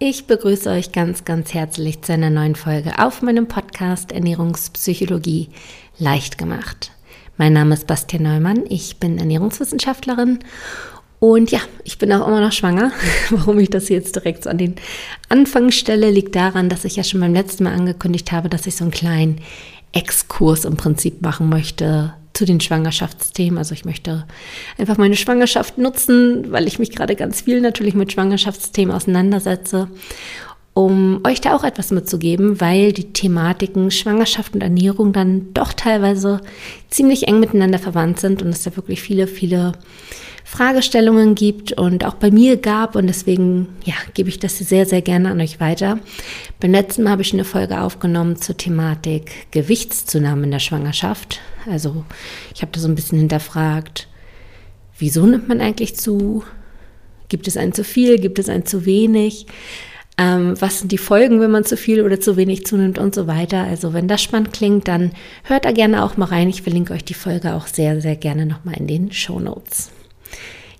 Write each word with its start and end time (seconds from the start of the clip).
Ich 0.00 0.28
begrüße 0.28 0.70
euch 0.70 0.92
ganz, 0.92 1.24
ganz 1.24 1.52
herzlich 1.54 2.02
zu 2.02 2.12
einer 2.12 2.30
neuen 2.30 2.54
Folge 2.54 3.00
auf 3.00 3.20
meinem 3.20 3.48
Podcast 3.48 4.12
Ernährungspsychologie 4.12 5.48
leicht 5.98 6.38
gemacht. 6.38 6.92
Mein 7.36 7.52
Name 7.52 7.74
ist 7.74 7.88
Bastian 7.88 8.22
Neumann, 8.22 8.62
ich 8.68 8.98
bin 8.98 9.18
Ernährungswissenschaftlerin 9.18 10.38
und 11.18 11.50
ja, 11.50 11.58
ich 11.82 11.98
bin 11.98 12.12
auch 12.12 12.28
immer 12.28 12.40
noch 12.40 12.52
schwanger. 12.52 12.92
Warum 13.30 13.58
ich 13.58 13.70
das 13.70 13.88
jetzt 13.88 14.14
direkt 14.14 14.44
so 14.44 14.50
an 14.50 14.58
den 14.58 14.76
Anfang 15.30 15.72
stelle, 15.72 16.12
liegt 16.12 16.36
daran, 16.36 16.68
dass 16.68 16.84
ich 16.84 16.94
ja 16.94 17.02
schon 17.02 17.18
beim 17.18 17.34
letzten 17.34 17.64
Mal 17.64 17.74
angekündigt 17.74 18.30
habe, 18.30 18.48
dass 18.48 18.68
ich 18.68 18.76
so 18.76 18.84
einen 18.84 18.92
kleinen 18.92 19.40
Exkurs 19.90 20.64
im 20.64 20.76
Prinzip 20.76 21.22
machen 21.22 21.48
möchte 21.48 22.14
zu 22.38 22.44
den 22.44 22.60
Schwangerschaftsthemen. 22.60 23.58
Also 23.58 23.74
ich 23.74 23.84
möchte 23.84 24.24
einfach 24.78 24.96
meine 24.96 25.16
Schwangerschaft 25.16 25.76
nutzen, 25.76 26.52
weil 26.52 26.68
ich 26.68 26.78
mich 26.78 26.92
gerade 26.92 27.16
ganz 27.16 27.40
viel 27.40 27.60
natürlich 27.60 27.94
mit 27.94 28.12
Schwangerschaftsthemen 28.12 28.94
auseinandersetze, 28.94 29.88
um 30.72 31.20
euch 31.24 31.40
da 31.40 31.56
auch 31.56 31.64
etwas 31.64 31.90
mitzugeben, 31.90 32.60
weil 32.60 32.92
die 32.92 33.12
Thematiken 33.12 33.90
Schwangerschaft 33.90 34.54
und 34.54 34.62
Ernährung 34.62 35.12
dann 35.12 35.52
doch 35.52 35.72
teilweise 35.72 36.40
ziemlich 36.90 37.26
eng 37.26 37.40
miteinander 37.40 37.80
verwandt 37.80 38.20
sind 38.20 38.40
und 38.40 38.50
es 38.50 38.62
da 38.62 38.76
wirklich 38.76 39.02
viele, 39.02 39.26
viele 39.26 39.72
Fragestellungen 40.48 41.34
gibt 41.34 41.72
und 41.72 42.06
auch 42.06 42.14
bei 42.14 42.30
mir 42.30 42.56
gab 42.56 42.96
und 42.96 43.06
deswegen 43.06 43.68
ja, 43.84 43.92
gebe 44.14 44.30
ich 44.30 44.38
das 44.38 44.58
sehr, 44.58 44.86
sehr 44.86 45.02
gerne 45.02 45.30
an 45.30 45.42
euch 45.42 45.60
weiter. 45.60 45.98
Beim 46.58 46.72
letzten 46.72 47.02
Mal 47.02 47.10
habe 47.10 47.22
ich 47.22 47.34
eine 47.34 47.44
Folge 47.44 47.78
aufgenommen 47.78 48.36
zur 48.36 48.56
Thematik 48.56 49.30
Gewichtszunahme 49.50 50.44
in 50.44 50.50
der 50.50 50.58
Schwangerschaft. 50.58 51.40
Also 51.70 52.02
ich 52.54 52.62
habe 52.62 52.72
da 52.72 52.80
so 52.80 52.88
ein 52.88 52.94
bisschen 52.94 53.18
hinterfragt, 53.18 54.08
wieso 54.98 55.26
nimmt 55.26 55.48
man 55.48 55.60
eigentlich 55.60 55.96
zu? 55.96 56.42
Gibt 57.28 57.46
es 57.46 57.58
ein 57.58 57.74
zu 57.74 57.84
viel? 57.84 58.18
Gibt 58.18 58.38
es 58.38 58.48
ein 58.48 58.64
zu 58.64 58.86
wenig? 58.86 59.46
Ähm, 60.16 60.54
was 60.58 60.78
sind 60.78 60.92
die 60.92 60.98
Folgen, 60.98 61.42
wenn 61.42 61.50
man 61.50 61.66
zu 61.66 61.76
viel 61.76 62.00
oder 62.00 62.20
zu 62.20 62.38
wenig 62.38 62.64
zunimmt 62.64 62.98
und 62.98 63.14
so 63.14 63.26
weiter. 63.26 63.64
Also 63.64 63.92
wenn 63.92 64.08
das 64.08 64.22
spannend 64.22 64.54
klingt, 64.54 64.88
dann 64.88 65.12
hört 65.44 65.66
da 65.66 65.72
gerne 65.72 66.02
auch 66.02 66.16
mal 66.16 66.24
rein. 66.24 66.48
Ich 66.48 66.62
verlinke 66.62 66.94
euch 66.94 67.04
die 67.04 67.12
Folge 67.12 67.52
auch 67.52 67.66
sehr, 67.66 68.00
sehr 68.00 68.16
gerne 68.16 68.46
nochmal 68.46 68.78
in 68.78 68.86
den 68.86 69.12
Show 69.12 69.40
Notes. 69.40 69.90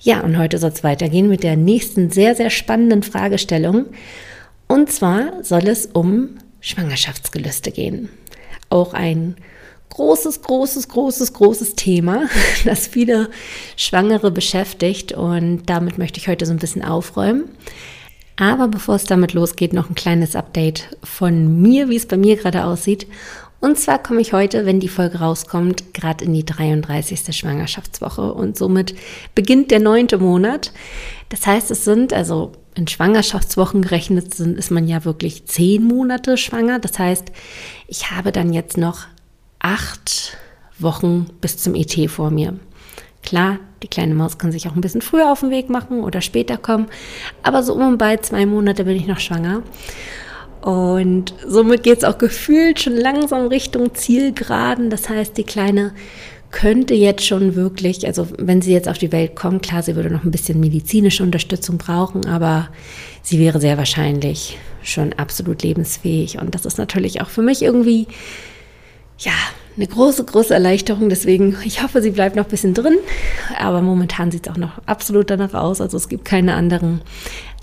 Ja, 0.01 0.21
und 0.21 0.39
heute 0.39 0.59
soll 0.59 0.71
es 0.71 0.85
weitergehen 0.85 1.29
mit 1.29 1.43
der 1.43 1.57
nächsten 1.57 2.11
sehr, 2.11 2.35
sehr 2.35 2.51
spannenden 2.51 3.03
Fragestellung. 3.03 3.87
Und 4.69 4.93
zwar 4.93 5.43
soll 5.43 5.67
es 5.67 5.87
um 5.87 6.39
Schwangerschaftsgelüste 6.61 7.73
gehen. 7.73 8.09
Auch 8.71 8.95
ein 8.95 9.37
großes, 9.91 10.43
großes, 10.43 10.89
großes, 10.89 11.33
großes 11.33 11.75
Thema, 11.75 12.29
das 12.65 12.87
viele 12.87 13.31
Schwangere 13.77 14.31
beschäftigt. 14.31 15.13
Und 15.13 15.63
damit 15.67 15.99
möchte 15.99 16.21
ich 16.21 16.29
heute 16.29 16.47
so 16.47 16.53
ein 16.53 16.59
bisschen 16.59 16.85
aufräumen. 16.85 17.45
Aber 18.37 18.69
bevor 18.69 18.95
es 18.95 19.05
damit 19.05 19.33
losgeht, 19.33 19.73
noch 19.73 19.91
ein 19.91 19.97
kleines 19.97 20.37
Update 20.37 20.97
von 21.03 21.61
mir, 21.61 21.89
wie 21.89 21.97
es 21.97 22.07
bei 22.07 22.17
mir 22.17 22.37
gerade 22.37 22.65
aussieht. 22.65 23.09
Und 23.61 23.77
zwar 23.77 24.01
komme 24.01 24.21
ich 24.21 24.33
heute, 24.33 24.67
wenn 24.67 24.79
die 24.79 24.89
Folge 24.89 25.19
rauskommt, 25.19 25.93
gerade 25.93 26.25
in 26.25 26.33
die 26.33 26.45
33. 26.45 27.37
Schwangerschaftswoche 27.37 28.33
und 28.33 28.57
somit 28.57 28.95
beginnt 29.35 29.73
der 29.73 29.81
neunte 29.81 30.19
Monat. 30.19 30.73
Das 31.29 31.47
heißt, 31.47 31.71
es 31.73 31.85
sind 31.85 32.13
also 32.13 32.53
in 32.77 32.87
Schwangerschaftswochen 32.87 33.83
gerechnet 33.83 34.35
sind, 34.35 34.57
ist 34.57 34.71
man 34.71 34.87
ja 34.87 35.05
wirklich 35.05 35.47
zehn 35.47 35.83
Monate 35.83 36.37
schwanger. 36.37 36.79
Das 36.79 36.99
heißt, 36.99 37.33
ich 37.89 38.13
habe 38.13 38.31
dann 38.31 38.53
jetzt 38.53 38.77
noch 38.77 39.07
acht 39.59 40.37
Wochen 40.79 41.27
bis 41.41 41.59
zum 41.59 41.75
ET 41.75 42.09
vor 42.09 42.31
mir. 42.31 42.55
Klar, 43.25 43.59
die 43.83 43.89
kleine 43.89 44.15
Maus 44.15 44.39
kann 44.39 44.53
sich 44.53 44.69
auch 44.69 44.77
ein 44.77 44.81
bisschen 44.81 45.03
früher 45.03 45.33
auf 45.33 45.41
den 45.41 45.51
Weg 45.51 45.69
machen 45.69 46.05
oder 46.05 46.21
später 46.21 46.57
kommen, 46.57 46.87
aber 47.43 47.65
so 47.65 47.75
um 47.75 47.87
und 47.87 47.99
bei 47.99 48.17
zwei 48.19 48.47
Monate 48.47 48.85
bin 48.85 48.97
ich 48.97 49.09
noch 49.09 49.19
schwanger. 49.19 49.63
Und 50.63 51.35
somit 51.47 51.83
geht 51.83 51.99
es 51.99 52.05
auch 52.05 52.19
gefühlt 52.19 52.81
schon 52.81 52.97
langsam 52.97 53.47
Richtung 53.47 53.95
Zielgeraden. 53.95 54.91
Das 54.91 55.09
heißt, 55.09 55.37
die 55.37 55.45
Kleine 55.45 55.93
könnte 56.51 56.95
jetzt 56.95 57.27
schon 57.27 57.55
wirklich, 57.55 58.07
also 58.07 58.27
wenn 58.39 58.63
sie 58.63 58.73
jetzt 58.73 58.89
auf 58.89 58.99
die 58.99 59.13
Welt 59.13 59.37
kommt, 59.37 59.63
klar, 59.63 59.83
sie 59.83 59.97
würde 59.97 60.11
noch 60.11 60.25
ein 60.25 60.31
bisschen 60.31 60.61
medizinische 60.61 61.23
Unterstützung 61.23 61.77
brauchen, 61.77 62.27
aber 62.27 62.69
sie 63.23 63.39
wäre 63.39 63.61
sehr 63.61 63.77
wahrscheinlich 63.77 64.59
schon 64.83 65.13
absolut 65.13 65.63
lebensfähig. 65.63 66.39
Und 66.41 66.55
das 66.55 66.65
ist 66.65 66.79
natürlich 66.79 67.21
auch 67.21 67.29
für 67.29 67.43
mich 67.43 67.63
irgendwie, 67.63 68.07
ja, 69.19 69.33
eine 69.77 69.87
große, 69.87 70.25
große 70.25 70.53
Erleichterung. 70.53 71.09
Deswegen, 71.09 71.57
ich 71.65 71.83
hoffe, 71.83 72.03
sie 72.03 72.11
bleibt 72.11 72.35
noch 72.35 72.45
ein 72.45 72.51
bisschen 72.51 72.75
drin. 72.75 72.99
Aber 73.59 73.81
momentan 73.81 74.31
sieht 74.31 74.47
es 74.47 74.53
auch 74.53 74.57
noch 74.57 74.81
absolut 74.87 75.31
danach 75.31 75.55
aus. 75.55 75.81
Also 75.81 75.97
es 75.97 76.09
gibt 76.09 76.25
keine 76.25 76.55
anderen 76.55 77.01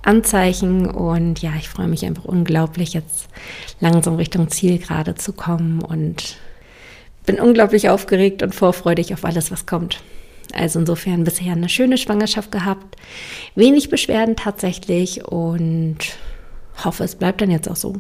Anzeichen 0.05 0.87
und 0.87 1.41
ja, 1.41 1.51
ich 1.57 1.69
freue 1.69 1.87
mich 1.87 2.05
einfach 2.05 2.25
unglaublich, 2.25 2.93
jetzt 2.93 3.27
langsam 3.79 4.15
Richtung 4.15 4.49
Ziel 4.49 4.77
gerade 4.77 5.15
zu 5.15 5.33
kommen 5.33 5.81
und 5.81 6.37
bin 7.25 7.39
unglaublich 7.39 7.89
aufgeregt 7.89 8.43
und 8.43 8.53
vorfreudig 8.53 9.13
auf 9.13 9.25
alles, 9.25 9.51
was 9.51 9.65
kommt. 9.65 9.99
Also 10.53 10.79
insofern 10.79 11.23
bisher 11.23 11.53
eine 11.53 11.69
schöne 11.69 11.97
Schwangerschaft 11.97 12.51
gehabt, 12.51 12.97
wenig 13.55 13.89
Beschwerden 13.89 14.35
tatsächlich 14.35 15.25
und 15.25 15.97
hoffe, 16.83 17.03
es 17.03 17.15
bleibt 17.15 17.41
dann 17.41 17.51
jetzt 17.51 17.69
auch 17.69 17.75
so. 17.75 17.95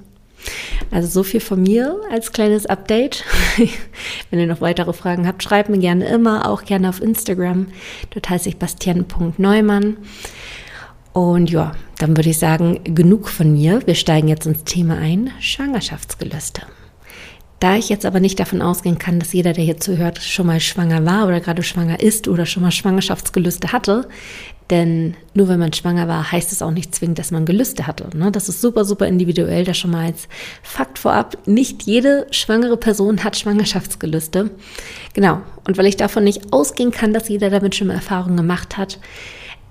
Also 0.91 1.07
so 1.07 1.23
viel 1.23 1.39
von 1.39 1.61
mir 1.61 1.99
als 2.11 2.31
kleines 2.31 2.67
Update. 2.67 3.23
Wenn 4.29 4.39
ihr 4.39 4.47
noch 4.47 4.61
weitere 4.61 4.93
Fragen 4.93 5.27
habt, 5.27 5.41
schreibt 5.41 5.69
mir 5.69 5.79
gerne 5.79 6.05
immer, 6.07 6.49
auch 6.49 6.63
gerne 6.65 6.89
auf 6.89 7.01
Instagram. 7.01 7.67
Dort 8.11 8.29
heiße 8.29 8.49
ich 8.49 8.57
bastian.neumann. 8.57 9.97
Und 11.15 11.49
ja, 11.49 11.71
dann 11.97 12.17
würde 12.17 12.29
ich 12.29 12.39
sagen, 12.39 12.81
genug 12.83 13.29
von 13.29 13.53
mir. 13.53 13.81
Wir 13.87 13.95
steigen 13.95 14.27
jetzt 14.27 14.45
ins 14.47 14.65
Thema 14.65 14.97
ein, 14.97 15.31
Schwangerschaftsgelüste. 15.39 16.63
Da 17.61 17.77
ich 17.77 17.87
jetzt 17.87 18.05
aber 18.05 18.19
nicht 18.19 18.37
davon 18.37 18.61
ausgehen 18.61 18.97
kann, 18.97 19.19
dass 19.19 19.31
jeder, 19.31 19.53
der 19.53 19.63
hier 19.63 19.77
zuhört, 19.77 20.21
schon 20.21 20.45
mal 20.45 20.59
schwanger 20.59 21.05
war 21.05 21.25
oder 21.25 21.39
gerade 21.39 21.63
schwanger 21.63 22.01
ist 22.01 22.27
oder 22.27 22.45
schon 22.45 22.63
mal 22.63 22.71
Schwangerschaftsgelüste 22.71 23.71
hatte, 23.71 24.09
denn 24.69 25.15
nur 25.33 25.47
wenn 25.47 25.57
man 25.57 25.71
schwanger 25.71 26.09
war, 26.09 26.33
heißt 26.33 26.51
es 26.51 26.61
auch 26.61 26.71
nicht 26.71 26.93
zwingend, 26.93 27.17
dass 27.17 27.31
man 27.31 27.45
Gelüste 27.45 27.87
hatte. 27.87 28.09
Ne? 28.13 28.29
Das 28.33 28.49
ist 28.49 28.59
super, 28.59 28.83
super 28.83 29.07
individuell. 29.07 29.63
Das 29.63 29.77
schon 29.77 29.91
mal 29.91 30.07
als 30.07 30.27
Fakt 30.63 30.99
vorab. 30.99 31.47
Nicht 31.47 31.83
jede 31.83 32.27
schwangere 32.31 32.75
Person 32.75 33.23
hat 33.23 33.37
Schwangerschaftsgelüste. 33.37 34.51
Genau. 35.13 35.39
Und 35.65 35.77
weil 35.77 35.85
ich 35.85 35.95
davon 35.95 36.25
nicht 36.25 36.51
ausgehen 36.51 36.91
kann, 36.91 37.13
dass 37.13 37.29
jeder 37.29 37.49
damit 37.49 37.73
schon 37.73 37.87
mal 37.87 37.93
Erfahrungen 37.93 38.35
gemacht 38.35 38.75
hat, 38.75 38.99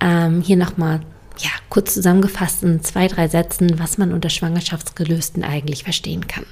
ähm, 0.01 0.41
hier 0.41 0.57
nochmal 0.57 1.01
ja, 1.39 1.51
kurz 1.69 1.95
zusammengefasst 1.95 2.63
in 2.63 2.83
zwei, 2.83 3.09
drei 3.09 3.29
Sätzen, 3.29 3.79
was 3.79 3.99
man 3.99 4.13
unter 4.13 4.31
Schwangerschaftsgelösten 4.31 5.43
eigentlich 5.43 5.85
verstehen 5.85 6.27
kann. 6.27 6.47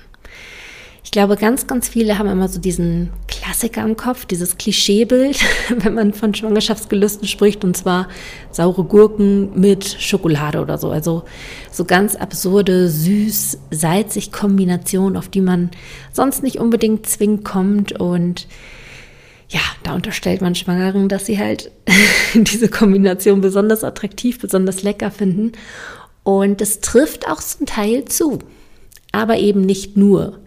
Ich 1.04 1.10
glaube, 1.10 1.36
ganz, 1.36 1.66
ganz 1.66 1.88
viele 1.88 2.18
haben 2.18 2.28
immer 2.28 2.48
so 2.48 2.60
diesen 2.60 3.10
Klassiker 3.26 3.82
im 3.82 3.96
Kopf, 3.96 4.24
dieses 4.24 4.56
Klischeebild, 4.56 5.40
wenn 5.78 5.94
man 5.94 6.14
von 6.14 6.34
Schwangerschaftsgelüsten 6.34 7.26
spricht, 7.26 7.64
und 7.64 7.76
zwar 7.76 8.08
saure 8.50 8.84
Gurken 8.84 9.58
mit 9.60 9.84
Schokolade 9.84 10.60
oder 10.60 10.78
so. 10.78 10.90
Also 10.90 11.24
so 11.70 11.84
ganz 11.84 12.14
absurde, 12.14 12.88
süß, 12.88 13.58
salzig 13.70 14.32
Kombinationen, 14.32 15.16
auf 15.16 15.28
die 15.28 15.40
man 15.40 15.70
sonst 16.12 16.42
nicht 16.42 16.58
unbedingt 16.58 17.06
zwingend 17.06 17.44
kommt 17.44 17.92
und 17.92 18.46
ja, 19.52 19.60
da 19.82 19.94
unterstellt 19.94 20.40
man 20.40 20.54
Schwangeren, 20.54 21.08
dass 21.08 21.26
sie 21.26 21.38
halt 21.38 21.70
diese 22.34 22.68
Kombination 22.68 23.42
besonders 23.42 23.84
attraktiv, 23.84 24.40
besonders 24.40 24.82
lecker 24.82 25.10
finden. 25.10 25.52
Und 26.24 26.62
es 26.62 26.80
trifft 26.80 27.28
auch 27.28 27.40
zum 27.40 27.66
Teil 27.66 28.06
zu. 28.06 28.38
Aber 29.12 29.36
eben 29.36 29.60
nicht 29.60 29.96
nur. 29.96 30.40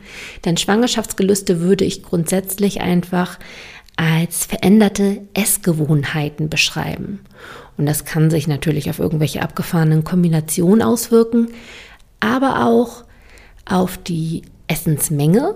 Denn 0.44 0.58
Schwangerschaftsgelüste 0.58 1.60
würde 1.62 1.86
ich 1.86 2.02
grundsätzlich 2.02 2.82
einfach 2.82 3.38
als 3.96 4.46
veränderte 4.46 5.22
Essgewohnheiten 5.36 6.50
beschreiben. 6.50 7.20
Und 7.78 7.86
das 7.86 8.06
kann 8.06 8.32
sich 8.32 8.48
natürlich 8.48 8.90
auf 8.90 8.98
irgendwelche 8.98 9.44
abgefahrenen 9.44 10.04
Kombinationen 10.04 10.82
auswirken, 10.82 11.50
aber 12.20 12.66
auch 12.66 13.04
auf 13.66 14.00
die 14.00 14.42
Essensmenge 14.68 15.56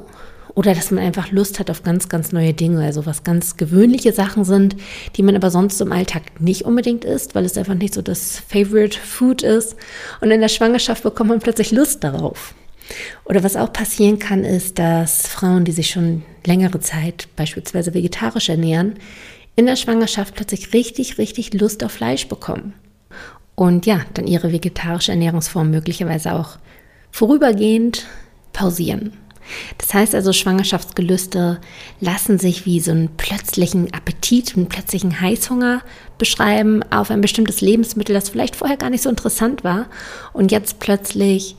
oder 0.60 0.74
dass 0.76 0.92
man 0.92 1.02
einfach 1.02 1.32
Lust 1.32 1.58
hat 1.58 1.70
auf 1.70 1.84
ganz, 1.84 2.10
ganz 2.10 2.34
neue 2.34 2.54
Dinge, 2.54 2.84
also 2.84 3.06
was 3.06 3.24
ganz 3.24 3.56
gewöhnliche 3.56 4.12
Sachen 4.12 4.44
sind, 4.44 4.76
die 5.16 5.24
man 5.24 5.38
aber 5.38 5.52
sonst 5.52 5.80
im 5.80 5.94
Alltag 5.94 6.42
nicht 6.42 6.64
unbedingt 6.64 7.06
isst, 7.06 7.34
weil 7.34 7.46
es 7.46 7.58
einfach 7.58 7.76
nicht 7.76 7.94
so 7.94 8.02
das 8.02 8.40
Favorite 8.46 9.00
Food 9.00 9.42
ist. 9.42 9.78
Und 10.20 10.32
in 10.32 10.42
der 10.42 10.50
Schwangerschaft 10.50 11.04
bekommt 11.04 11.30
man 11.30 11.40
plötzlich 11.40 11.72
Lust 11.72 12.04
darauf. 12.04 12.56
Oder 13.24 13.42
was 13.42 13.56
auch 13.56 13.72
passieren 13.72 14.20
kann, 14.20 14.44
ist, 14.44 14.80
dass 14.80 15.28
Frauen, 15.28 15.64
die 15.64 15.72
sich 15.72 15.92
schon 15.92 16.24
längere 16.46 16.82
Zeit 16.82 17.30
beispielsweise 17.38 17.94
vegetarisch 17.94 18.50
ernähren, 18.50 18.96
in 19.56 19.66
der 19.66 19.78
Schwangerschaft 19.78 20.36
plötzlich 20.36 20.74
richtig, 20.74 21.18
richtig 21.18 21.54
Lust 21.54 21.86
auf 21.86 21.94
Fleisch 21.94 22.28
bekommen. 22.28 22.74
Und 23.56 23.86
ja, 23.86 24.02
dann 24.14 24.28
ihre 24.28 24.52
vegetarische 24.52 25.14
Ernährungsform 25.14 25.72
möglicherweise 25.72 26.34
auch 26.34 26.58
vorübergehend 27.12 28.08
pausieren. 28.52 29.14
Das 29.78 29.94
heißt 29.94 30.16
also, 30.16 30.34
Schwangerschaftsgelüste 30.34 31.60
lassen 32.00 32.40
sich 32.40 32.66
wie 32.66 32.80
so 32.80 32.92
einen 32.92 33.10
plötzlichen 33.18 33.94
Appetit, 33.94 34.56
einen 34.56 34.69
plötzlichen 34.69 35.19
Heißhunger 35.19 35.81
beschreiben 36.18 36.84
auf 36.92 37.12
ein 37.12 37.22
bestimmtes 37.22 37.62
Lebensmittel, 37.62 38.13
das 38.13 38.30
vielleicht 38.30 38.56
vorher 38.56 38.78
gar 38.78 38.90
nicht 38.90 39.04
so 39.04 39.10
interessant 39.10 39.63
war 39.63 39.88
und 40.34 40.51
jetzt 40.51 40.80
plötzlich 40.80 41.56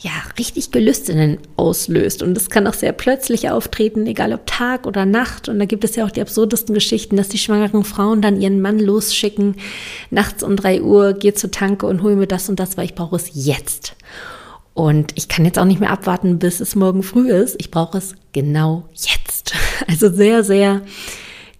ja, 0.00 0.12
richtig 0.38 0.70
Gelüstinnen 0.70 1.38
auslöst. 1.56 2.22
Und 2.22 2.34
das 2.34 2.50
kann 2.50 2.68
auch 2.68 2.74
sehr 2.74 2.92
plötzlich 2.92 3.50
auftreten, 3.50 4.06
egal 4.06 4.32
ob 4.32 4.46
Tag 4.46 4.86
oder 4.86 5.04
Nacht. 5.04 5.48
Und 5.48 5.58
da 5.58 5.64
gibt 5.64 5.82
es 5.82 5.96
ja 5.96 6.04
auch 6.04 6.10
die 6.10 6.20
absurdesten 6.20 6.72
Geschichten, 6.72 7.16
dass 7.16 7.28
die 7.28 7.38
schwangeren 7.38 7.82
Frauen 7.82 8.22
dann 8.22 8.40
ihren 8.40 8.60
Mann 8.60 8.78
losschicken, 8.78 9.56
nachts 10.10 10.44
um 10.44 10.54
drei 10.54 10.82
Uhr, 10.82 11.14
geh 11.14 11.34
zur 11.34 11.50
Tanke 11.50 11.86
und 11.86 12.02
hol 12.02 12.14
mir 12.14 12.28
das 12.28 12.48
und 12.48 12.60
das, 12.60 12.76
weil 12.76 12.84
ich 12.84 12.94
brauche 12.94 13.16
es 13.16 13.30
jetzt. 13.34 13.96
Und 14.78 15.10
ich 15.16 15.26
kann 15.26 15.44
jetzt 15.44 15.58
auch 15.58 15.64
nicht 15.64 15.80
mehr 15.80 15.90
abwarten, 15.90 16.38
bis 16.38 16.60
es 16.60 16.76
morgen 16.76 17.02
früh 17.02 17.32
ist. 17.32 17.56
Ich 17.58 17.72
brauche 17.72 17.98
es 17.98 18.14
genau 18.32 18.88
jetzt. 18.94 19.52
Also 19.88 20.08
sehr, 20.08 20.44
sehr 20.44 20.82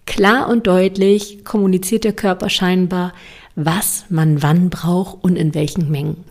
klar 0.07 0.49
und 0.49 0.69
deutlich 0.69 1.45
kommuniziert 1.45 2.05
der 2.05 2.13
Körper 2.13 2.49
scheinbar, 2.49 3.13
was 3.57 4.05
man 4.09 4.41
wann 4.41 4.71
braucht 4.71 5.25
und 5.25 5.35
in 5.35 5.53
welchen 5.55 5.91
Mengen. 5.91 6.25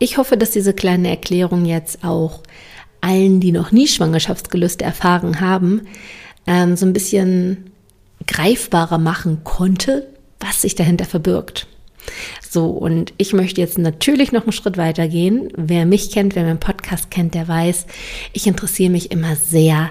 Ich 0.00 0.16
hoffe, 0.18 0.36
dass 0.36 0.50
diese 0.50 0.74
kleine 0.74 1.08
Erklärung 1.08 1.66
jetzt 1.66 2.02
auch 2.02 2.42
allen, 3.00 3.38
die 3.38 3.52
noch 3.52 3.70
nie 3.70 3.86
Schwangerschaftsgelüste 3.86 4.84
erfahren 4.84 5.40
haben, 5.40 5.82
ähm, 6.48 6.76
so 6.76 6.84
ein 6.84 6.94
bisschen 6.94 7.70
greifbarer 8.26 8.98
machen 8.98 9.42
konnte, 9.44 10.08
was 10.40 10.62
sich 10.62 10.74
dahinter 10.74 11.04
verbirgt. 11.04 11.67
So, 12.48 12.66
und 12.66 13.12
ich 13.18 13.32
möchte 13.32 13.60
jetzt 13.60 13.78
natürlich 13.78 14.32
noch 14.32 14.42
einen 14.42 14.52
Schritt 14.52 14.76
weiter 14.76 15.08
gehen. 15.08 15.50
Wer 15.56 15.86
mich 15.86 16.10
kennt, 16.10 16.34
wer 16.34 16.44
meinen 16.44 16.60
Podcast 16.60 17.10
kennt, 17.10 17.34
der 17.34 17.48
weiß, 17.48 17.86
ich 18.32 18.46
interessiere 18.46 18.90
mich 18.90 19.10
immer 19.10 19.36
sehr 19.36 19.90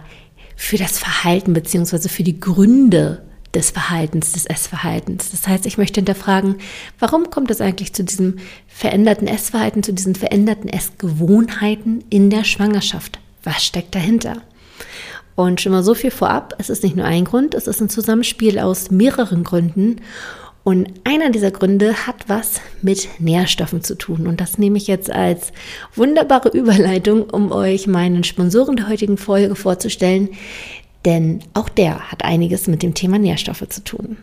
für 0.55 0.77
das 0.77 0.97
Verhalten 0.97 1.53
beziehungsweise 1.53 2.09
für 2.09 2.23
die 2.23 2.39
Gründe 2.39 3.21
des 3.53 3.71
Verhaltens, 3.71 4.33
des 4.33 4.45
Essverhaltens. 4.45 5.31
Das 5.31 5.47
heißt, 5.47 5.65
ich 5.65 5.77
möchte 5.77 5.99
hinterfragen, 5.99 6.57
warum 6.99 7.29
kommt 7.29 7.51
es 7.51 7.61
eigentlich 7.61 7.93
zu 7.93 8.03
diesem 8.03 8.37
veränderten 8.67 9.27
Essverhalten, 9.27 9.83
zu 9.83 9.93
diesen 9.93 10.15
veränderten 10.15 10.69
Essgewohnheiten 10.69 12.03
in 12.09 12.29
der 12.29 12.43
Schwangerschaft? 12.43 13.19
Was 13.43 13.63
steckt 13.63 13.95
dahinter? 13.95 14.41
Und 15.35 15.61
schon 15.61 15.71
mal 15.71 15.83
so 15.83 15.93
viel 15.93 16.11
vorab, 16.11 16.55
es 16.57 16.69
ist 16.69 16.83
nicht 16.83 16.95
nur 16.95 17.05
ein 17.05 17.23
Grund, 17.23 17.53
es 17.53 17.67
ist 17.67 17.79
ein 17.79 17.89
Zusammenspiel 17.89 18.59
aus 18.59 18.89
mehreren 18.89 19.43
Gründen. 19.43 19.97
Und 20.67 20.89
einer 21.05 21.29
dieser 21.29 21.51
Gründe 21.51 22.07
hat 22.07 22.27
was 22.27 22.59
mit 22.81 23.07
Nährstoffen 23.19 23.85
zu 23.85 23.95
tun. 23.95 24.27
Und 24.27 24.41
das 24.41 24.57
nehme 24.57 24.75
ich 24.77 24.87
jetzt 24.87 25.09
als 25.09 25.53
wunderbare 25.95 26.49
Überleitung, 26.49 27.29
um 27.29 27.53
euch 27.53 27.87
meinen 27.87 28.25
Sponsoren 28.25 28.75
der 28.75 28.89
heutigen 28.89 29.15
Folge 29.15 29.55
vorzustellen, 29.55 30.27
denn 31.05 31.39
auch 31.53 31.69
der 31.69 32.11
hat 32.11 32.25
einiges 32.25 32.67
mit 32.67 32.83
dem 32.83 32.93
Thema 32.93 33.17
Nährstoffe 33.17 33.63
zu 33.69 33.81
tun. 33.81 34.17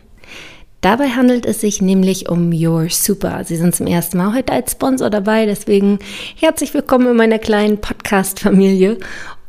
Dabei 0.81 1.07
handelt 1.07 1.47
es 1.47 1.61
sich 1.61 1.81
nämlich 1.81 2.29
um 2.29 2.53
Your 2.53 2.91
Super. 2.91 3.43
Sie 3.43 3.55
sind 3.55 3.73
zum 3.73 3.87
ersten 3.87 4.19
Mal 4.19 4.35
heute 4.35 4.53
als 4.53 4.73
Sponsor 4.73 5.09
dabei, 5.09 5.47
deswegen 5.47 5.97
herzlich 6.35 6.75
willkommen 6.75 7.07
in 7.07 7.17
meiner 7.17 7.39
kleinen 7.39 7.81
Podcast-Familie. 7.81 8.99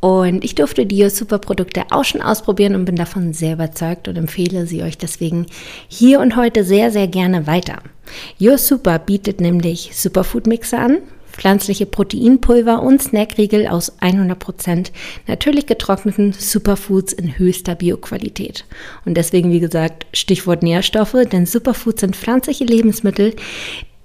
Und 0.07 0.45
ich 0.45 0.55
durfte 0.55 0.87
die 0.87 1.11
Super 1.11 1.41
Produkte 1.41 1.83
auch 1.91 2.05
schon 2.05 2.23
ausprobieren 2.23 2.77
und 2.77 2.85
bin 2.85 2.95
davon 2.95 3.33
sehr 3.33 3.55
überzeugt 3.55 4.07
und 4.07 4.17
empfehle 4.17 4.65
sie 4.65 4.85
euch 4.85 4.97
deswegen 4.97 5.47
hier 5.89 6.21
und 6.21 6.37
heute 6.37 6.63
sehr, 6.63 6.93
sehr 6.93 7.09
gerne 7.09 7.49
weiter. 7.49 7.79
Your 8.41 8.57
Super 8.57 9.01
bietet 9.01 9.41
nämlich 9.41 9.91
Superfood 9.95 10.47
Mixer 10.47 10.79
an, 10.79 10.99
pflanzliche 11.33 11.87
Proteinpulver 11.87 12.85
und 12.85 13.03
Snackriegel 13.03 13.67
aus 13.67 13.99
100% 14.01 14.93
natürlich 15.27 15.67
getrockneten 15.67 16.33
Superfoods 16.33 17.13
in 17.13 17.37
höchster 17.37 17.75
Bioqualität. 17.75 18.65
Und 19.07 19.17
deswegen, 19.17 19.51
wie 19.51 19.59
gesagt, 19.59 20.07
Stichwort 20.13 20.63
Nährstoffe, 20.63 21.17
denn 21.33 21.47
Superfoods 21.47 22.03
sind 22.03 22.15
pflanzliche 22.15 22.65
Lebensmittel, 22.65 23.35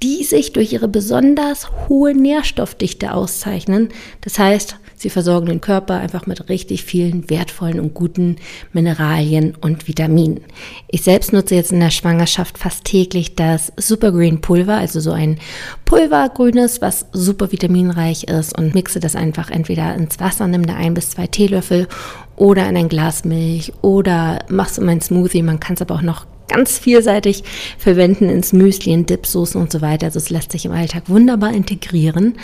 die 0.04 0.24
sich 0.24 0.54
durch 0.54 0.74
ihre 0.74 0.88
besonders 0.88 1.70
hohe 1.88 2.14
Nährstoffdichte 2.14 3.14
auszeichnen. 3.14 3.90
Das 4.22 4.40
heißt, 4.40 4.76
Sie 5.02 5.10
versorgen 5.10 5.48
den 5.48 5.62
Körper 5.62 5.96
einfach 5.96 6.28
mit 6.28 6.48
richtig 6.48 6.84
vielen 6.84 7.28
wertvollen 7.28 7.80
und 7.80 7.96
guten 7.96 8.36
Mineralien 8.72 9.56
und 9.60 9.88
Vitaminen. 9.88 10.42
Ich 10.90 11.02
selbst 11.02 11.34
nutze 11.34 11.56
jetzt 11.56 11.72
in 11.72 11.80
der 11.80 11.90
Schwangerschaft 11.90 12.60
fast 12.60 12.84
täglich 12.84 13.36
das 13.36 13.74
Supergreen 13.78 14.42
Pulver, 14.42 14.76
also 14.76 15.00
so 15.00 15.12
ein 15.12 15.40
Pulvergrünes, 15.86 16.82
was 16.82 17.08
super 17.14 17.52
vitaminreich 17.52 18.26
ist 18.26 18.56
und 18.56 18.76
mixe 18.76 19.00
das 19.00 19.16
einfach 19.16 19.50
entweder 19.50 19.96
ins 19.96 20.20
Wasser, 20.20 20.48
nimm 20.48 20.68
da 20.68 20.76
ein 20.76 20.94
bis 20.94 21.10
zwei 21.10 21.26
Teelöffel 21.26 21.88
oder 22.36 22.70
in 22.70 22.78
ein 22.78 22.88
Glas 22.88 23.26
Milch 23.26 23.74
oder 23.82 24.46
machst 24.50 24.78
du 24.78 24.84
mein 24.84 25.02
Smoothie. 25.02 25.42
Man 25.42 25.60
kann 25.60 25.74
es 25.74 25.82
aber 25.82 25.96
auch 25.96 26.04
noch 26.04 26.28
ganz 26.52 26.78
vielseitig 26.78 27.44
verwenden 27.78 28.30
ins 28.30 28.54
Müsli, 28.54 28.92
in 28.92 29.06
Dipsoßen 29.06 29.60
und 29.60 29.72
so 29.72 29.82
weiter. 29.82 30.08
Also 30.08 30.20
es 30.20 30.30
lässt 30.30 30.52
sich 30.52 30.66
im 30.66 30.72
Alltag 30.72 31.04
wunderbar 31.08 31.54
integrieren. 31.54 32.36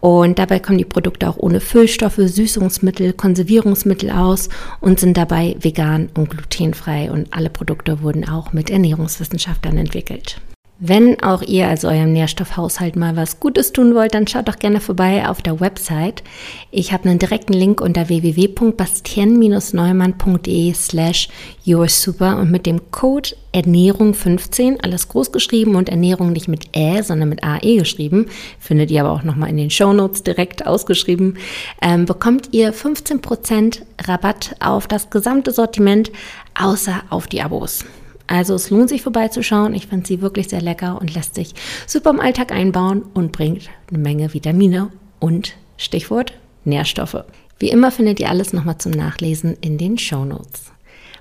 Und 0.00 0.38
dabei 0.38 0.58
kommen 0.60 0.78
die 0.78 0.84
Produkte 0.84 1.28
auch 1.28 1.36
ohne 1.36 1.60
Füllstoffe, 1.60 2.16
Süßungsmittel, 2.16 3.12
Konservierungsmittel 3.12 4.10
aus 4.10 4.48
und 4.80 4.98
sind 4.98 5.16
dabei 5.16 5.56
vegan 5.60 6.08
und 6.16 6.30
glutenfrei. 6.30 7.10
Und 7.10 7.32
alle 7.34 7.50
Produkte 7.50 8.02
wurden 8.02 8.26
auch 8.26 8.52
mit 8.52 8.70
Ernährungswissenschaftlern 8.70 9.76
entwickelt. 9.76 10.40
Wenn 10.82 11.22
auch 11.22 11.42
ihr 11.42 11.68
also 11.68 11.88
eurem 11.88 12.14
Nährstoffhaushalt 12.14 12.96
mal 12.96 13.14
was 13.14 13.38
Gutes 13.38 13.74
tun 13.74 13.94
wollt, 13.94 14.14
dann 14.14 14.26
schaut 14.26 14.48
doch 14.48 14.58
gerne 14.58 14.80
vorbei 14.80 15.28
auf 15.28 15.42
der 15.42 15.60
Website. 15.60 16.22
Ich 16.70 16.94
habe 16.94 17.06
einen 17.06 17.18
direkten 17.18 17.52
Link 17.52 17.82
unter 17.82 18.08
www.bastien-neumann.de 18.08 20.72
slash 20.72 21.28
yoursuper 21.66 22.38
und 22.38 22.50
mit 22.50 22.64
dem 22.64 22.90
Code 22.90 23.36
Ernährung15, 23.52 24.82
alles 24.82 25.08
groß 25.08 25.32
geschrieben 25.32 25.74
und 25.74 25.90
Ernährung 25.90 26.32
nicht 26.32 26.48
mit 26.48 26.74
Ä, 26.74 27.02
sondern 27.02 27.28
mit 27.28 27.44
AE 27.44 27.76
geschrieben, 27.76 28.28
findet 28.58 28.90
ihr 28.90 29.04
aber 29.04 29.12
auch 29.12 29.22
nochmal 29.22 29.50
in 29.50 29.58
den 29.58 29.68
Shownotes 29.68 30.22
direkt 30.22 30.66
ausgeschrieben, 30.66 31.36
ähm, 31.82 32.06
bekommt 32.06 32.48
ihr 32.52 32.72
15% 32.72 33.82
Rabatt 34.04 34.56
auf 34.60 34.88
das 34.88 35.10
gesamte 35.10 35.52
Sortiment, 35.52 36.10
außer 36.58 37.02
auf 37.10 37.26
die 37.26 37.42
Abos. 37.42 37.84
Also 38.30 38.54
es 38.54 38.70
lohnt 38.70 38.88
sich 38.88 39.02
vorbeizuschauen. 39.02 39.74
Ich 39.74 39.88
finde 39.88 40.06
sie 40.06 40.22
wirklich 40.22 40.48
sehr 40.48 40.62
lecker 40.62 41.00
und 41.00 41.12
lässt 41.12 41.34
sich 41.34 41.52
super 41.88 42.10
im 42.10 42.20
Alltag 42.20 42.52
einbauen 42.52 43.02
und 43.12 43.32
bringt 43.32 43.68
eine 43.88 43.98
Menge 43.98 44.32
Vitamine 44.32 44.92
und 45.18 45.54
Stichwort 45.76 46.32
Nährstoffe. 46.64 47.24
Wie 47.58 47.70
immer 47.70 47.90
findet 47.90 48.20
ihr 48.20 48.30
alles 48.30 48.52
nochmal 48.52 48.78
zum 48.78 48.92
Nachlesen 48.92 49.56
in 49.60 49.78
den 49.78 49.98
Show 49.98 50.24
Notes. 50.24 50.70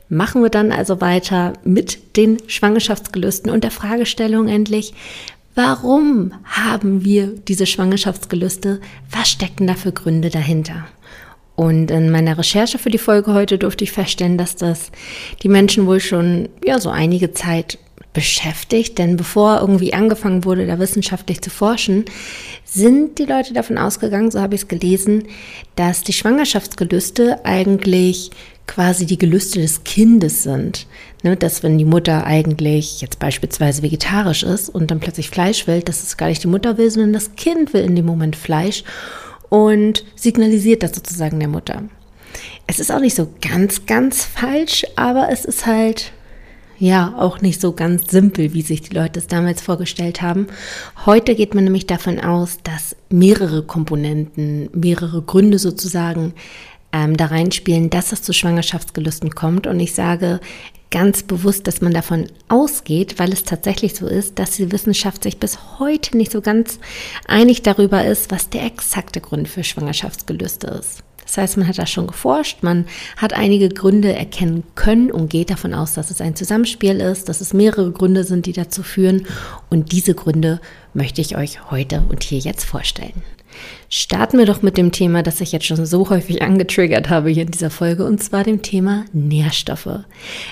Machen 0.08 0.44
wir 0.44 0.52
dann 0.52 0.72
also 0.72 1.02
weiter 1.02 1.54
mit 1.64 2.16
den 2.16 2.38
Schwangerschaftsgelüsten 2.48 3.52
und 3.52 3.64
der 3.64 3.72
Fragestellung 3.72 4.48
endlich, 4.48 4.94
warum 5.56 6.34
haben 6.44 7.04
wir 7.04 7.28
diese 7.28 7.66
Schwangerschaftsgelüste? 7.66 8.82
Was 9.10 9.32
stecken 9.32 9.66
da 9.66 9.74
für 9.74 9.92
Gründe 9.92 10.30
dahinter? 10.30 10.86
Und 11.60 11.92
in 11.92 12.10
meiner 12.10 12.38
Recherche 12.38 12.78
für 12.78 12.90
die 12.90 12.98
Folge 12.98 13.34
heute 13.34 13.58
durfte 13.58 13.84
ich 13.84 13.92
feststellen, 13.92 14.38
dass 14.38 14.56
das 14.56 14.94
die 15.44 15.50
Menschen 15.50 15.88
wohl 15.88 16.00
schon 16.00 16.48
ja 16.66 16.80
so 16.80 16.90
einige 16.90 17.34
Zeit 17.34 17.78
beschäftigt, 18.14 18.98
denn 18.98 19.18
bevor 19.18 19.60
irgendwie 19.60 19.94
angefangen 19.94 20.46
wurde, 20.46 20.66
da 20.66 20.80
wissenschaftlich 20.80 21.42
zu 21.42 21.50
forschen, 21.50 22.06
sind 22.64 23.20
die 23.20 23.26
Leute 23.26 23.52
davon 23.52 23.78
ausgegangen, 23.78 24.32
so 24.32 24.40
habe 24.40 24.56
ich 24.56 24.62
es 24.62 24.68
gelesen, 24.70 25.24
dass 25.76 26.02
die 26.02 26.14
Schwangerschaftsgelüste 26.14 27.44
eigentlich 27.44 28.32
quasi 28.66 29.06
die 29.06 29.18
Gelüste 29.18 29.60
des 29.60 29.84
Kindes 29.84 30.44
sind. 30.44 30.88
Ne, 31.24 31.36
dass 31.36 31.62
wenn 31.62 31.78
die 31.78 31.84
Mutter 31.84 32.26
eigentlich 32.26 33.02
jetzt 33.02 33.20
beispielsweise 33.20 33.82
vegetarisch 33.82 34.44
ist 34.44 34.70
und 34.70 34.92
dann 34.92 35.02
plötzlich 35.02 35.30
Fleisch 35.30 35.68
will, 35.68 35.82
dass 35.82 36.04
es 36.04 36.16
gar 36.16 36.30
nicht 36.30 36.42
die 36.42 36.48
Mutter 36.48 36.78
will, 36.78 36.90
sondern 36.90 37.12
das 37.12 37.36
Kind 37.36 37.74
will 37.74 37.84
in 37.84 37.98
dem 37.98 38.06
Moment 38.06 38.38
Fleisch 38.38 38.86
und 39.50 40.06
signalisiert 40.16 40.84
das 40.84 40.96
sozusagen 40.96 41.40
der 41.40 41.50
Mutter. 41.50 41.84
Es 42.68 42.80
ist 42.80 42.92
auch 42.92 43.00
nicht 43.00 43.16
so 43.16 43.28
ganz, 43.42 43.86
ganz 43.86 44.24
falsch, 44.24 44.86
aber 44.96 45.30
es 45.32 45.44
ist 45.46 45.66
halt 45.66 46.14
ja 46.78 47.14
auch 47.18 47.42
nicht 47.42 47.60
so 47.60 47.74
ganz 47.74 48.10
simpel, 48.10 48.54
wie 48.54 48.62
sich 48.62 48.82
die 48.82 48.96
Leute 48.96 49.20
es 49.20 49.28
damals 49.28 49.62
vorgestellt 49.62 50.22
haben. 50.22 50.48
Heute 51.06 51.36
geht 51.36 51.54
man 51.54 51.66
nämlich 51.66 51.88
davon 51.88 52.20
aus, 52.20 52.60
dass 52.64 52.96
mehrere 53.10 53.64
Komponenten, 53.64 54.70
mehrere 54.74 55.22
Gründe 55.22 55.60
sozusagen 55.60 56.34
ähm, 56.92 57.18
da 57.18 57.28
reinspielen, 57.28 57.90
dass 57.90 58.12
es 58.12 58.22
zu 58.22 58.34
Schwangerschaftsgelüsten 58.34 59.32
kommt. 59.32 59.68
Und 59.68 59.80
ich 59.80 59.94
sage 59.94 60.40
ganz 60.92 61.24
bewusst, 61.24 61.68
dass 61.68 61.82
man 61.82 61.94
davon 61.94 62.28
ausgeht, 62.48 63.20
weil 63.20 63.32
es 63.32 63.44
tatsächlich 63.44 63.96
so 63.96 64.08
ist, 64.08 64.40
dass 64.40 64.52
die 64.52 64.72
Wissenschaft 64.72 65.24
sich 65.24 65.38
bis 65.40 65.80
heute 65.80 66.18
nicht 66.18 66.32
so 66.32 66.42
ganz 66.42 66.80
einig 67.28 67.62
darüber 67.62 68.04
ist, 68.06 68.32
was 68.32 68.50
der 68.50 68.66
exakte 68.66 69.22
Grund 69.22 69.48
für 69.48 69.64
Schwangerschaftsgelüste 69.64 70.68
ist. 70.68 71.04
Das 71.30 71.38
heißt, 71.38 71.58
man 71.58 71.68
hat 71.68 71.78
da 71.78 71.86
schon 71.86 72.08
geforscht, 72.08 72.64
man 72.64 72.88
hat 73.16 73.34
einige 73.34 73.70
Gründe 73.70 74.12
erkennen 74.14 74.64
können 74.74 75.12
und 75.12 75.30
geht 75.30 75.52
davon 75.52 75.76
aus, 75.76 75.94
dass 75.94 76.10
es 76.10 76.22
ein 76.22 76.36
Zusammenspiel 76.36 77.00
ist, 77.00 77.30
dass 77.30 77.40
es 77.40 77.54
mehrere 77.54 77.92
Gründe 77.92 78.24
sind, 78.24 78.48
die 78.48 78.54
dazu 78.54 78.82
führen. 78.82 79.28
Und 79.70 79.92
diese 79.92 80.16
Gründe 80.16 80.60
möchte 80.96 81.22
ich 81.22 81.38
euch 81.38 81.70
heute 81.70 82.04
und 82.10 82.24
hier 82.24 82.40
jetzt 82.40 82.66
vorstellen. 82.66 83.22
Starten 83.90 84.38
wir 84.38 84.46
doch 84.46 84.62
mit 84.62 84.78
dem 84.78 84.92
Thema, 84.92 85.24
das 85.24 85.42
ich 85.42 85.52
jetzt 85.52 85.66
schon 85.66 85.86
so 85.86 86.10
häufig 86.10 86.42
angetriggert 86.42 87.10
habe 87.10 87.30
hier 87.30 87.44
in 87.44 87.52
dieser 87.52 87.70
Folge, 87.70 88.06
und 88.06 88.22
zwar 88.22 88.44
dem 88.44 88.62
Thema 88.62 89.06
Nährstoffe. 89.14 90.04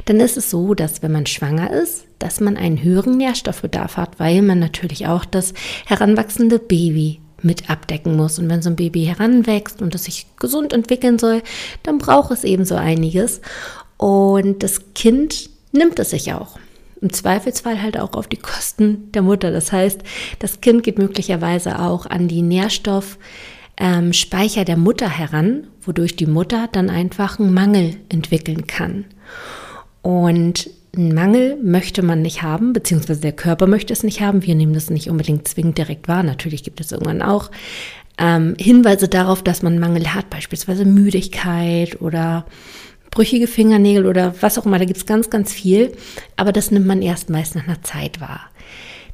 Ist 0.08 0.38
es 0.38 0.50
so, 0.50 0.74
dass 0.74 1.02
wenn 1.04 1.12
man 1.12 1.26
schwanger 1.26 1.72
ist, 1.72 2.06
dass 2.20 2.40
man 2.40 2.58
einen 2.58 2.84
höheren 2.84 3.18
Nährstoffbedarf 3.18 3.98
hat, 3.98 4.20
weil 4.20 4.42
man 4.42 4.60
natürlich 4.60 5.08
auch 5.08 5.26
das 5.26 5.54
heranwachsende 5.86 6.60
Baby 6.60 7.20
mit 7.42 7.70
abdecken 7.70 8.16
muss. 8.16 8.40
Und 8.40 8.50
wenn 8.50 8.62
so 8.62 8.70
ein 8.70 8.76
Baby 8.76 9.06
heranwächst 9.06 9.82
und 9.82 9.94
es 9.96 10.06
sich 10.06 10.26
gesund 10.40 10.74
entwickeln 10.74 11.20
soll, 11.20 11.44
dann 11.84 11.98
braucht 11.98 12.32
es 12.32 12.44
eben 12.44 12.66
so 12.66 12.76
einiges. 12.76 13.42
Und 13.98 14.64
das 14.64 14.94
Kind 14.96 15.50
nimmt 15.72 16.00
es 16.00 16.10
sich 16.12 16.34
auch. 16.34 16.58
Im 17.02 17.14
Zweifelsfall 17.14 17.82
halt 17.82 18.00
auch 18.00 18.14
auf 18.14 18.28
die 18.28 18.38
Kosten 18.38 19.12
der 19.12 19.22
Mutter. 19.22 19.52
Das 19.52 19.72
heißt, 19.72 20.02
das 20.40 20.62
Kind 20.62 20.84
geht 20.84 20.98
möglicherweise 20.98 21.80
auch 21.80 22.06
an 22.06 22.28
die 22.28 22.42
Nährstoffspeicher 22.42 24.66
der 24.66 24.78
Mutter 24.78 25.10
heran, 25.10 25.68
wodurch 25.82 26.16
die 26.16 26.26
Mutter 26.26 26.70
dann 26.72 26.90
einfach 26.90 27.40
einen 27.40 27.54
Mangel 27.54 27.98
entwickeln 28.10 28.68
kann. 28.68 29.06
Und 30.02 30.70
einen 30.96 31.14
Mangel 31.14 31.58
möchte 31.62 32.02
man 32.02 32.22
nicht 32.22 32.42
haben, 32.42 32.74
beziehungsweise 32.74 33.22
der 33.22 33.34
Körper 33.34 33.68
möchte 33.68 33.94
es 33.94 34.04
nicht 34.04 34.22
haben. 34.22 34.44
Wir 34.44 34.56
nehmen 34.56 34.74
das 34.74 34.90
nicht 34.90 35.10
unbedingt 35.10 35.48
zwingend 35.48 35.78
direkt 35.78 36.08
wahr. 36.08 36.24
Natürlich 36.24 36.64
gibt 36.64 36.82
es 36.82 36.92
irgendwann 36.92 37.22
auch 37.22 37.52
ähm, 38.18 38.56
Hinweise 38.58 39.08
darauf, 39.08 39.44
dass 39.44 39.62
man 39.62 39.80
Mangel 39.80 40.14
hat, 40.14 40.30
beispielsweise 40.30 40.86
Müdigkeit 40.86 42.02
oder 42.02 42.46
brüchige 43.12 43.48
Fingernägel 43.48 44.06
oder 44.06 44.36
was 44.42 44.58
auch 44.58 44.66
immer. 44.66 44.80
Da 44.80 44.86
gibt 44.86 44.98
es 44.98 45.06
ganz, 45.06 45.30
ganz 45.30 45.54
viel. 45.54 45.92
Aber 46.36 46.52
das 46.52 46.72
nimmt 46.72 46.88
man 46.88 47.02
erst 47.02 47.30
meist 47.30 47.56
nach 47.56 47.68
einer 47.68 47.82
Zeit 47.84 48.20
wahr. 48.20 48.42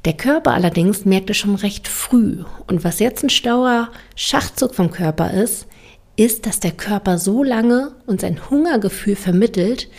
Der 0.05 0.13
Körper 0.13 0.53
allerdings 0.53 1.05
merkt 1.05 1.29
es 1.29 1.37
schon 1.37 1.55
recht 1.55 1.87
früh. 1.87 2.43
Und 2.67 2.83
was 2.83 2.99
jetzt 2.99 3.23
ein 3.23 3.29
stauer 3.29 3.89
Schachzug 4.15 4.75
vom 4.75 4.91
Körper 4.91 5.31
ist, 5.31 5.67
ist, 6.15 6.45
dass 6.45 6.59
der 6.59 6.71
Körper 6.71 7.17
so 7.17 7.43
lange 7.43 7.93
uns 8.05 8.23
ein 8.23 8.49
Hungergefühl 8.49 9.15
vermittelt, 9.15 9.89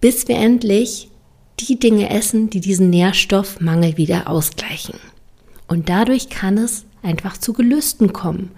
bis 0.00 0.28
wir 0.28 0.36
endlich 0.36 1.08
die 1.60 1.78
Dinge 1.78 2.10
essen, 2.10 2.50
die 2.50 2.60
diesen 2.60 2.90
Nährstoffmangel 2.90 3.96
wieder 3.96 4.28
ausgleichen. 4.28 4.98
Und 5.68 5.88
dadurch 5.88 6.28
kann 6.28 6.58
es 6.58 6.84
einfach 7.02 7.36
zu 7.36 7.52
Gelüsten 7.52 8.12
kommen. 8.12 8.50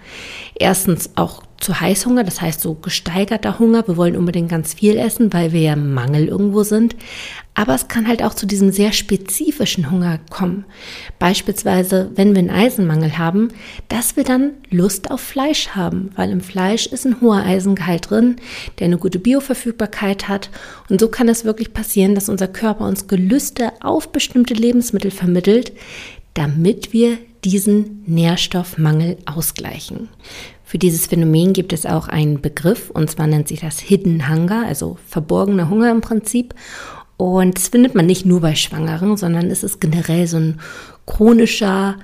Erstens 0.55 1.11
auch 1.17 1.43
zu 1.65 1.81
Heißhunger, 1.81 2.25
das 2.25 2.41
heißt 2.41 2.61
so 2.61 2.75
gesteigerter 2.75 3.59
Hunger. 3.59 3.87
Wir 3.89 3.97
wollen 3.97 4.17
unbedingt 4.17 4.51
ganz 4.51 4.75
viel 4.75 4.99
essen, 4.99 5.33
weil 5.33 5.53
wir 5.53 5.61
ja 5.63 5.73
im 5.73 5.95
Mangel 5.95 6.29
irgendwo 6.29 6.63
sind. 6.63 6.95
Aber 7.55 7.75
es 7.75 7.89
kann 7.89 8.09
halt 8.09 8.23
auch 8.23 8.35
zu 8.35 8.47
diesem 8.47 8.73
sehr 8.73 8.93
spezifischen 8.93 9.91
Hunger 9.91 10.19
kommen. 10.29 10.65
Beispielsweise, 11.21 12.11
wenn 12.17 12.35
wir 12.35 12.41
einen 12.41 12.51
Eisenmangel 12.51 13.17
haben, 13.17 13.49
dass 13.89 14.17
wir 14.17 14.25
dann 14.25 14.55
Lust 14.71 15.11
auf 15.11 15.21
Fleisch 15.21 15.69
haben, 15.69 16.11
weil 16.17 16.31
im 16.31 16.41
Fleisch 16.41 16.87
ist 16.87 17.07
ein 17.07 17.21
hoher 17.21 17.45
Eisengehalt 17.45 18.11
drin, 18.11 18.37
der 18.79 18.87
eine 18.87 18.99
gute 18.99 19.21
Bioverfügbarkeit 19.21 20.29
hat. 20.29 20.51
Und 20.91 21.01
so 21.01 21.09
kann 21.09 21.29
es 21.29 21.45
wirklich 21.45 21.73
passieren, 21.73 22.17
dass 22.17 22.29
unser 22.29 22.49
Körper 22.49 22.87
uns 22.87 23.07
Gelüste 23.07 23.73
auf 23.81 24.11
bestimmte 24.11 24.53
Lebensmittel 24.53 25.13
vermittelt, 25.13 25.73
damit 26.35 26.93
wir 26.93 27.19
diesen 27.45 28.03
Nährstoffmangel 28.07 29.19
ausgleichen. 29.27 30.09
Für 30.65 30.79
dieses 30.79 31.07
Phänomen 31.07 31.53
gibt 31.53 31.73
es 31.73 31.87
auch 31.87 32.09
einen 32.09 32.41
Begriff, 32.41 32.91
und 32.91 33.11
zwar 33.11 33.27
nennt 33.27 33.49
sich 33.49 33.61
das 33.61 33.79
Hidden 33.79 34.29
Hunger, 34.29 34.67
also 34.67 34.99
verborgener 35.07 35.69
Hunger 35.69 35.91
im 35.91 36.01
Prinzip. 36.01 36.55
Und 37.17 37.57
das 37.57 37.69
findet 37.69 37.95
man 37.95 38.07
nicht 38.07 38.27
nur 38.27 38.41
bei 38.41 38.55
Schwangeren, 38.55 39.17
sondern 39.17 39.51
es 39.51 39.63
ist 39.63 39.81
generell 39.81 40.27
so 40.27 40.39
ein 40.39 40.61
chronischer 41.07 41.97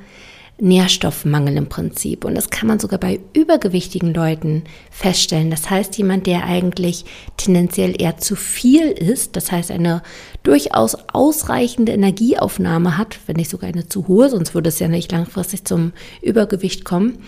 Nährstoffmangel 0.61 1.57
im 1.57 1.69
Prinzip. 1.69 2.25
Und 2.25 2.35
das 2.35 2.51
kann 2.51 2.69
man 2.69 2.79
sogar 2.79 2.99
bei 2.99 3.21
übergewichtigen 3.33 4.15
Leuten 4.15 4.65
feststellen. 4.91 5.51
Das 5.51 5.71
heißt, 5.71 5.97
jemand, 5.99 6.27
der 6.27 6.45
eigentlich 6.45 7.05
tendenziell 7.37 8.01
eher 8.01 8.19
zu 8.19 8.37
viel 8.37 8.87
ist, 8.91 9.37
das 9.37 9.51
heißt 9.51 9.71
eine 9.71 10.03
durchaus 10.43 10.97
ausreichende 11.13 11.93
Energieaufnahme 11.93 12.97
hat, 12.99 13.19
wenn 13.27 13.37
nicht 13.37 13.51
sogar 13.51 13.69
eine 13.69 13.89
zu 13.89 14.09
hohe, 14.09 14.29
sonst 14.29 14.55
würde 14.55 14.69
es 14.69 14.79
ja 14.79 14.89
nicht 14.89 15.13
langfristig 15.13 15.65
zum 15.65 15.93
Übergewicht 16.23 16.85
kommen, 16.85 17.19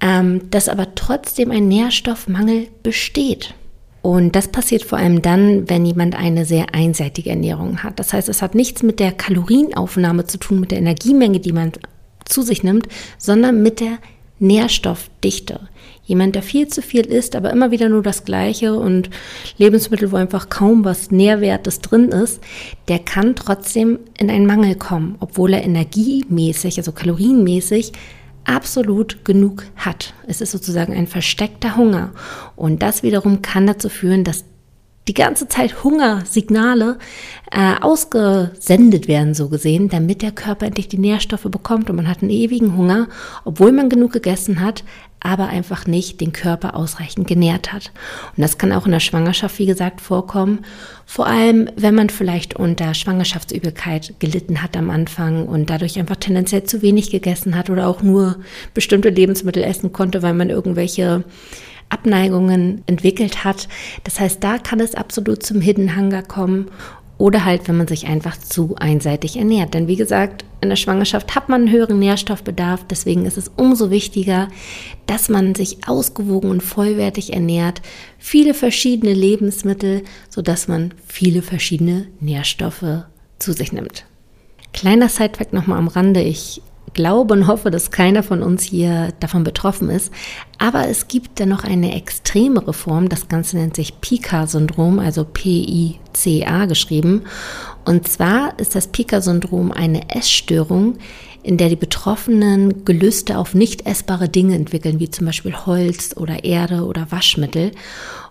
ähm, 0.00 0.50
dass 0.50 0.68
aber 0.68 0.94
trotzdem 0.94 1.50
ein 1.50 1.68
Nährstoffmangel 1.68 2.68
besteht. 2.82 3.54
Und 4.02 4.36
das 4.36 4.46
passiert 4.46 4.84
vor 4.84 4.98
allem 4.98 5.20
dann, 5.20 5.68
wenn 5.68 5.84
jemand 5.84 6.14
eine 6.14 6.44
sehr 6.44 6.72
einseitige 6.76 7.30
Ernährung 7.30 7.82
hat. 7.82 7.98
Das 7.98 8.12
heißt, 8.12 8.28
es 8.28 8.40
hat 8.40 8.54
nichts 8.54 8.84
mit 8.84 9.00
der 9.00 9.10
Kalorienaufnahme 9.10 10.26
zu 10.26 10.38
tun, 10.38 10.60
mit 10.60 10.70
der 10.70 10.78
Energiemenge, 10.78 11.40
die 11.40 11.50
man 11.50 11.72
zu 12.26 12.42
sich 12.42 12.62
nimmt, 12.62 12.88
sondern 13.18 13.62
mit 13.62 13.80
der 13.80 13.98
Nährstoffdichte. 14.38 15.60
Jemand, 16.04 16.36
der 16.36 16.42
viel 16.42 16.68
zu 16.68 16.82
viel 16.82 17.06
isst, 17.06 17.34
aber 17.34 17.50
immer 17.50 17.70
wieder 17.70 17.88
nur 17.88 18.02
das 18.02 18.24
Gleiche 18.24 18.74
und 18.74 19.10
Lebensmittel, 19.58 20.12
wo 20.12 20.16
einfach 20.16 20.48
kaum 20.48 20.84
was 20.84 21.10
Nährwertes 21.10 21.80
drin 21.80 22.10
ist, 22.10 22.40
der 22.86 23.00
kann 23.00 23.34
trotzdem 23.34 23.98
in 24.18 24.30
einen 24.30 24.46
Mangel 24.46 24.76
kommen, 24.76 25.16
obwohl 25.18 25.54
er 25.54 25.64
energiemäßig, 25.64 26.78
also 26.78 26.92
kalorienmäßig, 26.92 27.92
absolut 28.44 29.24
genug 29.24 29.64
hat. 29.74 30.14
Es 30.28 30.40
ist 30.40 30.52
sozusagen 30.52 30.92
ein 30.92 31.08
versteckter 31.08 31.76
Hunger. 31.76 32.12
Und 32.54 32.82
das 32.82 33.02
wiederum 33.02 33.42
kann 33.42 33.66
dazu 33.66 33.88
führen, 33.88 34.22
dass 34.22 34.44
die 35.08 35.14
ganze 35.14 35.48
Zeit 35.48 35.84
Hungersignale 35.84 36.98
äh, 37.52 37.74
ausgesendet 37.80 39.06
werden, 39.06 39.34
so 39.34 39.48
gesehen, 39.48 39.88
damit 39.88 40.22
der 40.22 40.32
Körper 40.32 40.66
endlich 40.66 40.88
die 40.88 40.98
Nährstoffe 40.98 41.44
bekommt 41.44 41.88
und 41.88 41.96
man 41.96 42.08
hat 42.08 42.22
einen 42.22 42.30
ewigen 42.30 42.76
Hunger, 42.76 43.08
obwohl 43.44 43.70
man 43.70 43.88
genug 43.88 44.12
gegessen 44.12 44.60
hat, 44.60 44.82
aber 45.20 45.48
einfach 45.48 45.86
nicht 45.86 46.20
den 46.20 46.32
Körper 46.32 46.76
ausreichend 46.76 47.26
genährt 47.26 47.72
hat. 47.72 47.90
Und 48.36 48.42
das 48.42 48.58
kann 48.58 48.72
auch 48.72 48.86
in 48.86 48.92
der 48.92 49.00
Schwangerschaft, 49.00 49.58
wie 49.58 49.66
gesagt, 49.66 50.00
vorkommen. 50.00 50.64
Vor 51.04 51.26
allem, 51.26 51.68
wenn 51.76 51.94
man 51.94 52.10
vielleicht 52.10 52.54
unter 52.54 52.94
Schwangerschaftsübelkeit 52.94 54.14
gelitten 54.20 54.62
hat 54.62 54.76
am 54.76 54.90
Anfang 54.90 55.46
und 55.48 55.70
dadurch 55.70 55.98
einfach 55.98 56.16
tendenziell 56.16 56.64
zu 56.64 56.82
wenig 56.82 57.10
gegessen 57.10 57.56
hat 57.56 57.70
oder 57.70 57.88
auch 57.88 58.02
nur 58.02 58.36
bestimmte 58.74 59.08
Lebensmittel 59.08 59.64
essen 59.64 59.92
konnte, 59.92 60.22
weil 60.22 60.34
man 60.34 60.50
irgendwelche 60.50 61.24
Abneigungen 61.88 62.82
entwickelt 62.86 63.44
hat. 63.44 63.68
Das 64.04 64.20
heißt, 64.20 64.42
da 64.42 64.58
kann 64.58 64.80
es 64.80 64.94
absolut 64.94 65.42
zum 65.42 65.60
Hidden 65.60 65.96
Hunger 65.96 66.22
kommen 66.22 66.70
oder 67.18 67.44
halt, 67.44 67.66
wenn 67.66 67.78
man 67.78 67.88
sich 67.88 68.06
einfach 68.06 68.38
zu 68.38 68.76
einseitig 68.76 69.36
ernährt. 69.38 69.72
Denn 69.72 69.88
wie 69.88 69.96
gesagt, 69.96 70.44
in 70.60 70.68
der 70.68 70.76
Schwangerschaft 70.76 71.34
hat 71.34 71.48
man 71.48 71.62
einen 71.62 71.70
höheren 71.70 71.98
Nährstoffbedarf. 71.98 72.84
Deswegen 72.90 73.24
ist 73.24 73.38
es 73.38 73.50
umso 73.56 73.90
wichtiger, 73.90 74.48
dass 75.06 75.28
man 75.28 75.54
sich 75.54 75.88
ausgewogen 75.88 76.50
und 76.50 76.62
vollwertig 76.62 77.32
ernährt. 77.32 77.80
Viele 78.18 78.52
verschiedene 78.52 79.14
Lebensmittel, 79.14 80.02
sodass 80.28 80.68
man 80.68 80.92
viele 81.06 81.40
verschiedene 81.40 82.06
Nährstoffe 82.20 83.04
zu 83.38 83.52
sich 83.52 83.72
nimmt. 83.72 84.04
Kleiner 84.74 85.08
Sidefact 85.08 85.54
nochmal 85.54 85.78
am 85.78 85.88
Rande. 85.88 86.20
Ich 86.20 86.60
glaube 86.96 87.34
und 87.34 87.46
hoffe, 87.46 87.70
dass 87.70 87.92
keiner 87.92 88.24
von 88.24 88.42
uns 88.42 88.64
hier 88.64 89.12
davon 89.20 89.44
betroffen 89.44 89.88
ist. 89.90 90.12
Aber 90.58 90.88
es 90.88 91.06
gibt 91.06 91.38
dann 91.38 91.50
noch 91.50 91.62
eine 91.62 91.94
extremere 91.94 92.72
Form. 92.72 93.08
Das 93.08 93.28
Ganze 93.28 93.56
nennt 93.56 93.76
sich 93.76 94.00
Pica-Syndrom, 94.00 94.98
also 94.98 95.24
P-I-C-A 95.24 96.64
geschrieben. 96.64 97.22
Und 97.84 98.08
zwar 98.08 98.58
ist 98.58 98.74
das 98.74 98.88
Pica-Syndrom 98.88 99.70
eine 99.70 100.10
Essstörung, 100.10 100.98
in 101.44 101.58
der 101.58 101.68
die 101.68 101.76
Betroffenen 101.76 102.84
Gelüste 102.84 103.38
auf 103.38 103.54
nicht 103.54 103.86
essbare 103.86 104.28
Dinge 104.28 104.56
entwickeln, 104.56 104.98
wie 104.98 105.10
zum 105.10 105.26
Beispiel 105.26 105.54
Holz 105.54 106.16
oder 106.16 106.42
Erde 106.42 106.84
oder 106.84 107.12
Waschmittel. 107.12 107.70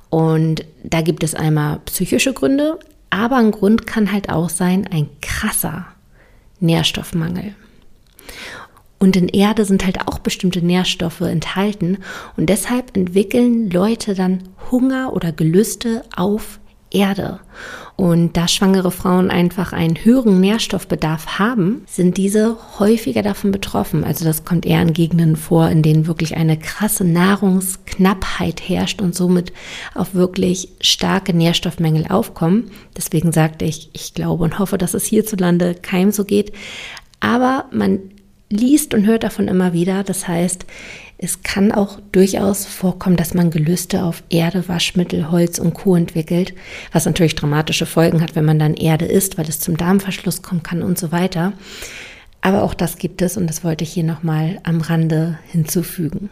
Und 0.10 0.66
da 0.84 1.02
gibt 1.02 1.24
es 1.24 1.36
einmal 1.36 1.80
psychische 1.86 2.34
Gründe, 2.34 2.80
aber 3.10 3.38
ein 3.38 3.52
Grund 3.52 3.88
kann 3.88 4.12
halt 4.12 4.30
auch 4.30 4.50
sein, 4.50 4.88
ein 4.92 5.08
krasser 5.22 5.86
Nährstoffmangel. 6.60 7.56
Und 9.06 9.16
in 9.16 9.28
Erde 9.28 9.66
sind 9.66 9.86
halt 9.86 10.08
auch 10.08 10.18
bestimmte 10.18 10.66
Nährstoffe 10.66 11.22
enthalten 11.22 12.00
und 12.38 12.50
deshalb 12.50 12.98
entwickeln 12.98 13.70
Leute 13.70 14.16
dann 14.16 14.40
Hunger 14.72 15.14
oder 15.14 15.32
Gelüste 15.32 16.02
auf 16.16 16.60
Erde. 16.90 17.40
Und 17.96 18.36
da 18.36 18.48
schwangere 18.48 18.90
Frauen 18.90 19.30
einfach 19.30 19.74
einen 19.74 20.04
höheren 20.04 20.40
Nährstoffbedarf 20.42 21.38
haben, 21.38 21.84
sind 21.86 22.18
diese 22.18 22.58
häufiger 22.80 23.22
davon 23.22 23.52
betroffen. 23.52 24.04
Also 24.04 24.26
das 24.26 24.44
kommt 24.44 24.66
eher 24.66 24.82
in 24.82 24.94
Gegenden 24.94 25.36
vor, 25.36 25.70
in 25.70 25.84
denen 25.84 26.08
wirklich 26.08 26.36
eine 26.36 26.58
krasse 26.58 27.06
Nahrungsknappheit 27.06 28.68
herrscht 28.68 29.04
und 29.04 29.14
somit 29.14 29.54
auch 29.94 30.16
wirklich 30.16 30.70
starke 30.82 31.32
Nährstoffmängel 31.32 32.08
aufkommen. 32.10 32.72
Deswegen 32.98 33.32
sagte 33.32 33.66
ich, 33.66 33.92
ich 33.94 34.16
glaube 34.16 34.46
und 34.46 34.58
hoffe, 34.58 34.80
dass 34.80 34.96
es 34.96 35.06
hierzulande 35.06 35.76
keinem 35.76 36.12
so 36.12 36.26
geht. 36.26 36.54
Aber 37.20 37.66
man 37.72 38.00
liest 38.50 38.94
und 38.94 39.06
hört 39.06 39.24
davon 39.24 39.48
immer 39.48 39.74
wieder. 39.74 40.04
Das 40.04 40.28
heißt, 40.28 40.66
es 41.18 41.44
kann 41.44 41.72
auch 41.72 42.00
durchaus 42.12 42.66
vorkommen, 42.66 43.16
dass 43.16 43.34
man 43.34 43.50
Gelüste 43.50 44.04
auf 44.04 44.24
Erde, 44.30 44.68
Waschmittel, 44.68 45.32
Holz 45.32 45.60
und 45.60 45.74
Co. 45.74 45.96
entwickelt, 45.96 46.54
was 46.92 47.06
natürlich 47.06 47.36
dramatische 47.36 47.86
Folgen 47.86 48.22
hat, 48.22 48.36
wenn 48.36 48.46
man 48.46 48.60
dann 48.60 48.74
Erde 48.74 49.06
isst, 49.06 49.38
weil 49.38 49.48
es 49.48 49.60
zum 49.60 49.78
Darmverschluss 49.78 50.42
kommen 50.42 50.64
kann 50.64 50.84
und 50.84 51.00
so 51.00 51.12
weiter. 51.12 51.54
Aber 52.42 52.64
auch 52.64 52.74
das 52.74 52.98
gibt 52.98 53.22
es 53.22 53.38
und 53.38 53.48
das 53.48 53.64
wollte 53.64 53.84
ich 53.84 53.94
hier 53.94 54.04
nochmal 54.04 54.60
am 54.64 54.82
Rande 54.82 55.40
hinzufügen. 55.52 56.30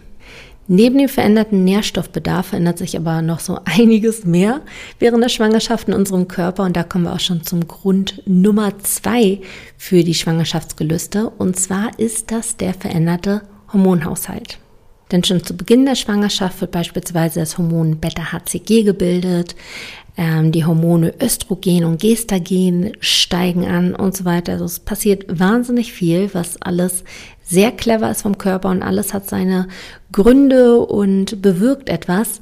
Neben 0.67 0.98
dem 0.98 1.10
veränderten 1.10 1.65
Nährstoffbedarf 1.65 2.48
verändert 2.48 2.77
sich 2.77 2.96
aber 2.96 3.22
noch 3.22 3.39
so 3.39 3.60
einiges 3.65 4.25
mehr 4.25 4.62
während 5.00 5.24
der 5.24 5.29
Schwangerschaft 5.29 5.88
in 5.88 5.93
unserem 5.93 6.27
Körper. 6.27 6.63
Und 6.63 6.77
da 6.77 6.84
kommen 6.84 7.05
wir 7.05 7.13
auch 7.13 7.20
schon 7.20 7.43
zum 7.43 7.67
Grund 7.67 8.22
Nummer 8.25 8.79
zwei 8.79 9.41
für 9.77 10.03
die 10.03 10.15
Schwangerschaftsgelüste. 10.15 11.29
Und 11.29 11.58
zwar 11.58 11.98
ist 12.00 12.32
das 12.32 12.58
der 12.58 12.74
veränderte 12.74 13.41
Hormonhaushalt. 13.72 14.60
Denn 15.12 15.24
schon 15.24 15.43
zu 15.43 15.55
Beginn 15.55 15.86
der 15.86 15.96
Schwangerschaft 15.96 16.62
wird 16.62 16.72
beispielsweise 16.72 17.41
das 17.41 17.58
Hormon 17.58 18.00
Beta-HCG 18.00 18.84
gebildet. 18.84 19.55
Ähm, 20.15 20.51
die 20.51 20.63
Hormone 20.63 21.13
Östrogen 21.20 21.86
und 21.86 22.00
Gestagen 22.00 22.93
steigen 23.00 23.65
an 23.65 23.96
und 23.96 24.15
so 24.15 24.25
weiter. 24.25 24.53
Also 24.53 24.65
es 24.65 24.79
passiert 24.79 25.39
wahnsinnig 25.39 25.91
viel, 25.91 26.29
was 26.34 26.62
alles 26.62 27.03
sehr 27.43 27.71
clever 27.71 28.09
ist 28.09 28.21
vom 28.23 28.38
Körper 28.38 28.69
und 28.69 28.83
alles 28.83 29.13
hat 29.13 29.29
seine 29.29 29.67
Gründe 30.12 30.79
und 30.79 31.41
bewirkt 31.41 31.89
etwas. 31.89 32.41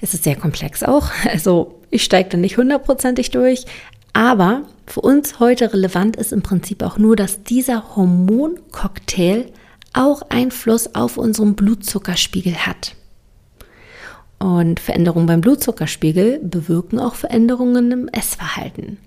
Es 0.00 0.14
ist 0.14 0.24
sehr 0.24 0.36
komplex 0.36 0.82
auch. 0.82 1.10
Also 1.30 1.80
ich 1.90 2.04
steige 2.04 2.30
da 2.30 2.36
nicht 2.36 2.56
hundertprozentig 2.56 3.30
durch. 3.30 3.64
Aber 4.12 4.62
für 4.86 5.00
uns 5.00 5.38
heute 5.38 5.72
relevant 5.72 6.16
ist 6.16 6.32
im 6.32 6.42
Prinzip 6.42 6.82
auch 6.82 6.98
nur, 6.98 7.14
dass 7.14 7.44
dieser 7.44 7.94
Hormoncocktail 7.94 9.46
auch 9.92 10.22
Einfluss 10.28 10.94
auf 10.94 11.18
unseren 11.18 11.54
Blutzuckerspiegel 11.54 12.66
hat. 12.66 12.94
Und 14.38 14.78
Veränderungen 14.78 15.26
beim 15.26 15.40
Blutzuckerspiegel 15.40 16.38
bewirken 16.38 17.00
auch 17.00 17.16
Veränderungen 17.16 17.90
im 17.90 18.08
Essverhalten. 18.08 18.98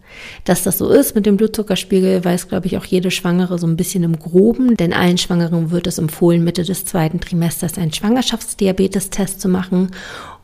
Dass 0.43 0.63
das 0.63 0.77
so 0.77 0.89
ist 0.89 1.15
mit 1.15 1.25
dem 1.25 1.37
Blutzuckerspiegel, 1.37 2.25
weiß, 2.25 2.49
glaube 2.49 2.67
ich, 2.67 2.77
auch 2.77 2.83
jede 2.83 3.11
Schwangere 3.11 3.57
so 3.57 3.65
ein 3.65 3.77
bisschen 3.77 4.03
im 4.03 4.19
Groben, 4.19 4.75
denn 4.75 4.91
allen 4.91 5.17
Schwangeren 5.17 5.71
wird 5.71 5.87
es 5.87 5.99
empfohlen, 5.99 6.43
Mitte 6.43 6.63
des 6.63 6.83
zweiten 6.83 7.21
Trimesters 7.21 7.77
einen 7.77 7.93
Schwangerschaftsdiabetestest 7.93 9.39
zu 9.39 9.47
machen. 9.47 9.91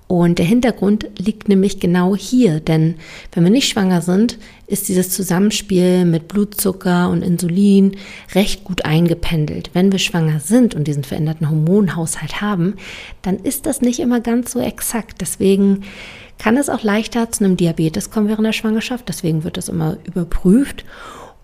Und 0.08 0.40
der 0.40 0.46
Hintergrund 0.46 1.08
liegt 1.18 1.50
nämlich 1.50 1.82
genau 1.82 2.16
hier, 2.16 2.62
denn 2.62 2.96
wenn 3.34 3.44
wir 3.44 3.52
nicht 3.52 3.68
schwanger 3.68 4.02
sind, 4.02 4.38
ist 4.68 4.90
dieses 4.90 5.10
Zusammenspiel 5.10 6.04
mit 6.04 6.28
Blutzucker 6.28 7.10
und 7.10 7.22
Insulin 7.22 7.96
recht 8.36 8.66
gut 8.66 8.84
eingependelt. 8.86 9.72
Wenn 9.74 9.92
wir 9.94 10.00
schwanger 10.00 10.42
sind 10.42 10.76
und 10.76 10.88
diesen 10.88 11.06
veränderten 11.06 11.50
Hormonhaushalt 11.50 12.42
haben, 12.42 12.76
dann 13.22 13.38
ist 13.38 13.66
das 13.66 13.82
nicht 13.82 14.00
immer 14.00 14.20
ganz 14.20 14.52
so 14.52 14.60
exakt. 14.60 15.22
Deswegen 15.22 15.84
kann 16.38 16.58
es 16.58 16.70
auch 16.70 16.84
leichter 16.84 17.32
zu 17.32 17.46
einem 17.46 17.56
Diabetes 17.56 18.12
kommen 18.12 18.28
während 18.28 18.46
der 18.46 18.54
Schwangerschaft. 18.54 19.08
Deswegen 19.08 19.46
wird 19.46 19.56
das 19.56 19.70
immer 19.70 19.98
überprüft. 20.04 20.84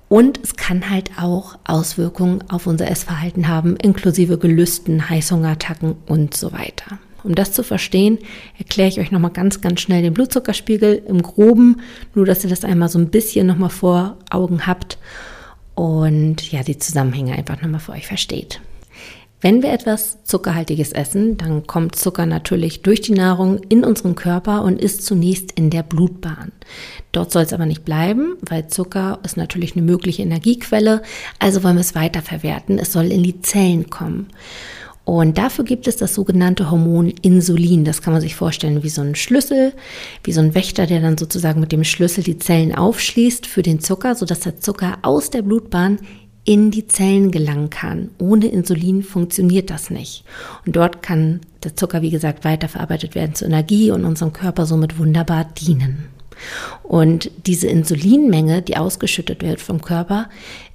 Und 0.10 0.40
es 0.44 0.58
kann 0.58 0.90
halt 0.90 1.12
auch 1.18 1.58
Auswirkungen 1.64 2.44
auf 2.50 2.68
unser 2.68 2.92
Essverhalten 2.92 3.48
haben, 3.48 3.78
inklusive 3.78 4.38
Gelüsten, 4.38 5.10
Heißhungerattacken 5.10 5.96
und 6.06 6.36
so 6.36 6.52
weiter. 6.52 7.00
Um 7.24 7.36
das 7.36 7.54
zu 7.54 7.64
verstehen, 7.64 8.20
erkläre 8.58 8.90
ich 8.90 9.00
euch 9.00 9.12
nochmal 9.12 9.32
ganz, 9.32 9.62
ganz 9.62 9.82
schnell 9.82 10.02
den 10.02 10.14
Blutzuckerspiegel 10.14 11.04
im 11.08 11.22
Groben, 11.22 11.82
nur 12.14 12.26
dass 12.26 12.44
ihr 12.44 12.50
das 12.50 12.66
einmal 12.66 12.90
so 12.90 13.00
ein 13.00 13.10
bisschen 13.10 13.48
nochmal 13.48 13.70
vor 13.70 14.18
Augen 14.30 14.68
habt 14.68 14.98
und 15.76 16.52
ja, 16.52 16.64
die 16.64 16.78
Zusammenhänge 16.78 17.34
einfach 17.34 17.62
nochmal 17.62 17.80
für 17.80 17.94
euch 17.94 18.08
versteht. 18.08 18.62
Wenn 19.44 19.62
wir 19.62 19.74
etwas 19.74 20.24
Zuckerhaltiges 20.24 20.94
essen, 20.94 21.36
dann 21.36 21.68
kommt 21.68 21.98
Zucker 21.98 22.26
natürlich 22.26 22.82
durch 22.82 23.02
die 23.02 23.12
Nahrung 23.12 23.60
in 23.68 23.84
unseren 23.84 24.16
Körper 24.16 24.64
und 24.64 24.80
ist 24.80 25.06
zunächst 25.06 25.52
in 25.52 25.70
der 25.70 25.84
Blutbahn. 25.84 26.54
Dort 27.12 27.34
soll 27.34 27.44
es 27.44 27.52
aber 27.52 27.66
nicht 27.66 27.84
bleiben, 27.84 28.38
weil 28.40 28.68
Zucker 28.68 29.20
ist 29.24 29.36
natürlich 29.36 29.76
eine 29.76 29.82
mögliche 29.82 30.22
Energiequelle, 30.22 31.02
also 31.40 31.62
wollen 31.62 31.76
wir 31.76 31.82
es 31.82 31.94
weiterverwerten. 31.94 32.80
Es 32.80 32.94
soll 32.94 33.12
in 33.12 33.22
die 33.22 33.42
Zellen 33.42 33.90
kommen. 33.90 34.28
Und 35.06 35.38
dafür 35.38 35.66
gibt 35.66 35.88
es 35.88 35.98
das 35.98 36.14
sogenannte 36.14 36.72
Hormon 36.72 37.10
Insulin. 37.22 37.84
Das 37.84 38.02
kann 38.02 38.14
man 38.14 38.22
sich 38.22 38.36
vorstellen 38.36 38.84
wie 38.84 38.90
so 38.90 39.02
ein 39.02 39.16
Schlüssel, 39.16 39.74
wie 40.24 40.32
so 40.32 40.40
ein 40.40 40.56
Wächter, 40.56 40.88
der 40.88 41.02
dann 41.02 41.18
sozusagen 41.18 41.60
mit 41.60 41.74
dem 41.74 41.84
Schlüssel 41.84 42.24
die 42.24 42.38
Zellen 42.38 42.74
aufschließt 42.74 43.46
für 43.46 43.64
den 43.64 43.82
Zucker, 43.82 44.16
sodass 44.16 44.42
der 44.42 44.60
Zucker 44.62 45.00
aus 45.02 45.30
der 45.30 45.42
Blutbahn 45.42 46.00
in 46.46 46.72
die 46.72 46.88
Zellen 46.88 47.32
gelangen 47.32 47.70
kann. 47.70 48.12
Ohne 48.18 48.48
Insulin 48.48 49.04
funktioniert 49.04 49.70
das 49.70 49.90
nicht. 49.90 50.24
Und 50.66 50.76
dort 50.76 51.02
kann 51.02 51.42
der 51.64 51.76
Zucker, 51.76 52.02
wie 52.02 52.10
gesagt, 52.10 52.44
weiterverarbeitet 52.44 53.16
werden 53.16 53.36
zur 53.36 53.48
Energie 53.48 53.92
und 53.92 54.06
unserem 54.06 54.34
Körper 54.34 54.66
somit 54.66 55.00
wunderbar 55.00 55.46
dienen. 55.46 56.06
Und 56.84 57.32
diese 57.46 57.68
Insulinmenge, 57.68 58.62
die 58.62 58.76
ausgeschüttet 58.78 59.42
wird 59.42 59.62
vom 59.62 59.82
Körper, 59.82 60.30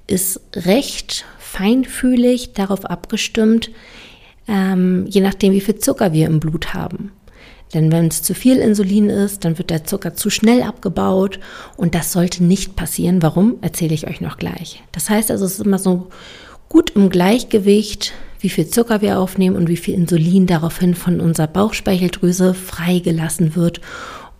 ist 0.07 0.41
recht 0.55 1.25
feinfühlig 1.37 2.53
darauf 2.53 2.85
abgestimmt, 2.85 3.69
ähm, 4.49 5.05
je 5.07 5.21
nachdem, 5.21 5.53
wie 5.53 5.61
viel 5.61 5.77
Zucker 5.77 6.11
wir 6.11 6.27
im 6.27 6.39
Blut 6.39 6.73
haben. 6.73 7.11
Denn 7.73 7.91
wenn 7.91 8.07
es 8.07 8.23
zu 8.23 8.33
viel 8.33 8.57
Insulin 8.57 9.09
ist, 9.09 9.45
dann 9.45 9.57
wird 9.59 9.69
der 9.69 9.83
Zucker 9.83 10.15
zu 10.15 10.29
schnell 10.31 10.63
abgebaut 10.63 11.39
und 11.77 11.93
das 11.93 12.11
sollte 12.11 12.43
nicht 12.43 12.75
passieren. 12.75 13.21
Warum, 13.21 13.57
erzähle 13.61 13.93
ich 13.93 14.07
euch 14.07 14.21
noch 14.21 14.37
gleich. 14.37 14.81
Das 14.91 15.09
heißt 15.09 15.29
also, 15.29 15.45
es 15.45 15.53
ist 15.53 15.65
immer 15.65 15.77
so 15.77 16.07
gut 16.67 16.91
im 16.95 17.09
Gleichgewicht, 17.09 18.13
wie 18.39 18.49
viel 18.49 18.67
Zucker 18.67 19.01
wir 19.01 19.19
aufnehmen 19.19 19.55
und 19.55 19.69
wie 19.69 19.77
viel 19.77 19.93
Insulin 19.93 20.47
daraufhin 20.47 20.95
von 20.95 21.19
unserer 21.19 21.47
Bauchspeicheldrüse 21.47 22.55
freigelassen 22.55 23.55
wird 23.55 23.81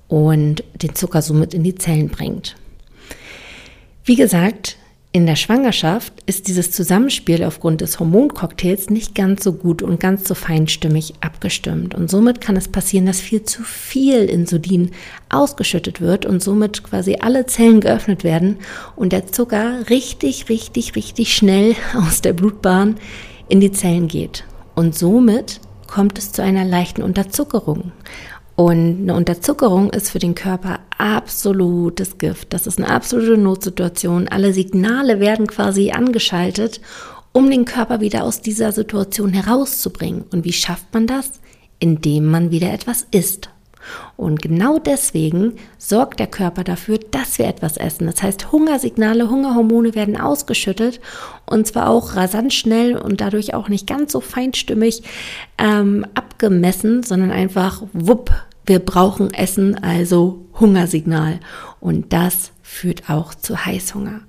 und 0.07 0.63
den 0.81 0.95
Zucker 0.95 1.21
somit 1.21 1.53
in 1.53 1.63
die 1.63 1.75
Zellen 1.75 2.09
bringt. 2.09 2.55
Wie 4.05 4.15
gesagt, 4.15 4.78
in 5.11 5.25
der 5.25 5.35
Schwangerschaft 5.35 6.13
ist 6.27 6.47
dieses 6.47 6.69
Zusammenspiel 6.69 7.43
aufgrund 7.43 7.81
des 7.81 7.99
Hormoncocktails 7.99 8.91
nicht 8.91 9.15
ganz 9.15 9.43
so 9.43 9.53
gut 9.53 9.81
und 9.81 9.99
ganz 9.99 10.27
so 10.27 10.35
feinstimmig 10.35 11.15
abgestimmt. 11.19 11.95
Und 11.95 12.11
somit 12.11 12.41
kann 12.41 12.55
es 12.55 12.67
passieren, 12.67 13.07
dass 13.07 13.19
viel 13.19 13.41
zu 13.41 13.63
viel 13.63 14.25
Insulin 14.25 14.91
ausgeschüttet 15.29 15.99
wird 15.99 16.27
und 16.27 16.43
somit 16.43 16.83
quasi 16.83 17.17
alle 17.21 17.47
Zellen 17.47 17.79
geöffnet 17.79 18.23
werden 18.23 18.59
und 18.95 19.11
der 19.11 19.25
Zucker 19.25 19.89
richtig, 19.89 20.47
richtig, 20.47 20.95
richtig 20.95 21.33
schnell 21.33 21.75
aus 21.95 22.21
der 22.21 22.33
Blutbahn 22.33 22.97
in 23.47 23.61
die 23.61 23.71
Zellen 23.71 24.07
geht. 24.07 24.43
Und 24.75 24.93
somit 24.93 25.59
kommt 25.87 26.19
es 26.19 26.31
zu 26.31 26.43
einer 26.43 26.65
leichten 26.65 27.01
Unterzuckerung. 27.01 27.93
Und 28.59 29.03
eine 29.03 29.15
Unterzuckerung 29.15 29.89
ist 29.91 30.09
für 30.09 30.19
den 30.19 30.35
Körper 30.35 30.81
absolutes 30.97 32.17
Gift. 32.17 32.51
Das 32.51 32.67
ist 32.67 32.77
eine 32.77 32.89
absolute 32.89 33.37
Notsituation. 33.37 34.27
Alle 34.27 34.51
Signale 34.51 35.21
werden 35.21 35.47
quasi 35.47 35.91
angeschaltet, 35.91 36.81
um 37.31 37.49
den 37.49 37.63
Körper 37.63 38.01
wieder 38.01 38.25
aus 38.25 38.41
dieser 38.41 38.73
Situation 38.73 39.31
herauszubringen. 39.31 40.25
Und 40.33 40.43
wie 40.43 40.51
schafft 40.51 40.93
man 40.93 41.07
das? 41.07 41.39
Indem 41.79 42.25
man 42.25 42.51
wieder 42.51 42.73
etwas 42.73 43.07
isst. 43.11 43.49
Und 44.17 44.41
genau 44.41 44.77
deswegen 44.77 45.53
sorgt 45.77 46.19
der 46.19 46.27
Körper 46.27 46.65
dafür, 46.65 46.99
dass 47.11 47.39
wir 47.39 47.47
etwas 47.47 47.77
essen. 47.77 48.07
Das 48.07 48.21
heißt, 48.21 48.51
Hungersignale, 48.51 49.29
Hungerhormone 49.29 49.95
werden 49.95 50.19
ausgeschüttet 50.19 50.99
und 51.45 51.65
zwar 51.65 51.87
auch 51.87 52.17
rasant 52.17 52.53
schnell 52.53 52.97
und 52.97 53.21
dadurch 53.21 53.53
auch 53.53 53.69
nicht 53.69 53.87
ganz 53.87 54.11
so 54.11 54.19
feinstimmig 54.19 55.03
ähm, 55.57 56.05
abgemessen, 56.13 57.03
sondern 57.03 57.31
einfach 57.31 57.83
wupp. 57.93 58.31
Wir 58.69 58.77
brauchen 58.77 59.33
Essen, 59.33 59.83
also 59.83 60.45
Hungersignal. 60.59 61.39
Und 61.79 62.13
das 62.13 62.51
führt 62.61 63.09
auch 63.09 63.33
zu 63.33 63.65
Heißhunger 63.65 64.21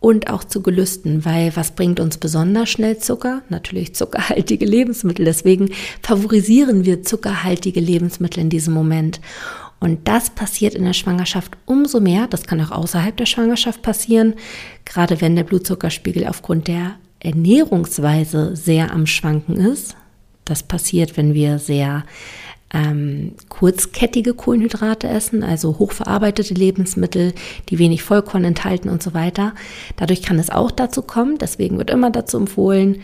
und 0.00 0.28
auch 0.28 0.42
zu 0.42 0.60
Gelüsten, 0.60 1.24
weil 1.24 1.54
was 1.54 1.70
bringt 1.70 2.00
uns 2.00 2.18
besonders 2.18 2.68
schnell 2.68 2.98
Zucker? 2.98 3.42
Natürlich 3.48 3.94
zuckerhaltige 3.94 4.64
Lebensmittel. 4.66 5.24
Deswegen 5.24 5.70
favorisieren 6.02 6.84
wir 6.84 7.04
zuckerhaltige 7.04 7.78
Lebensmittel 7.78 8.40
in 8.40 8.50
diesem 8.50 8.74
Moment. 8.74 9.20
Und 9.78 10.08
das 10.08 10.30
passiert 10.30 10.74
in 10.74 10.82
der 10.82 10.92
Schwangerschaft 10.92 11.56
umso 11.64 12.00
mehr. 12.00 12.26
Das 12.26 12.42
kann 12.42 12.60
auch 12.60 12.72
außerhalb 12.72 13.16
der 13.16 13.26
Schwangerschaft 13.26 13.82
passieren, 13.82 14.34
gerade 14.84 15.20
wenn 15.20 15.36
der 15.36 15.44
Blutzuckerspiegel 15.44 16.26
aufgrund 16.26 16.66
der 16.66 16.96
Ernährungsweise 17.20 18.56
sehr 18.56 18.92
am 18.92 19.06
Schwanken 19.06 19.54
ist. 19.54 19.94
Das 20.44 20.64
passiert, 20.64 21.16
wenn 21.16 21.34
wir 21.34 21.60
sehr 21.60 22.04
ähm, 22.76 23.32
kurzkettige 23.48 24.34
Kohlenhydrate 24.34 25.08
essen, 25.08 25.42
also 25.42 25.78
hochverarbeitete 25.78 26.52
Lebensmittel, 26.52 27.32
die 27.70 27.78
wenig 27.78 28.02
Vollkorn 28.02 28.44
enthalten 28.44 28.90
und 28.90 29.02
so 29.02 29.14
weiter. 29.14 29.54
Dadurch 29.96 30.22
kann 30.22 30.38
es 30.38 30.50
auch 30.50 30.70
dazu 30.70 31.00
kommen, 31.02 31.38
deswegen 31.38 31.78
wird 31.78 31.90
immer 31.90 32.10
dazu 32.10 32.36
empfohlen, 32.36 33.00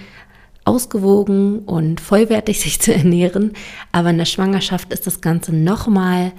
ausgewogen 0.64 1.60
und 1.60 2.00
vollwertig 2.00 2.60
sich 2.62 2.80
zu 2.80 2.94
ernähren. 2.94 3.52
Aber 3.92 4.10
in 4.10 4.18
der 4.18 4.26
Schwangerschaft 4.26 4.92
ist 4.92 5.06
das 5.06 5.22
Ganze 5.22 5.54
nochmal 5.54 6.32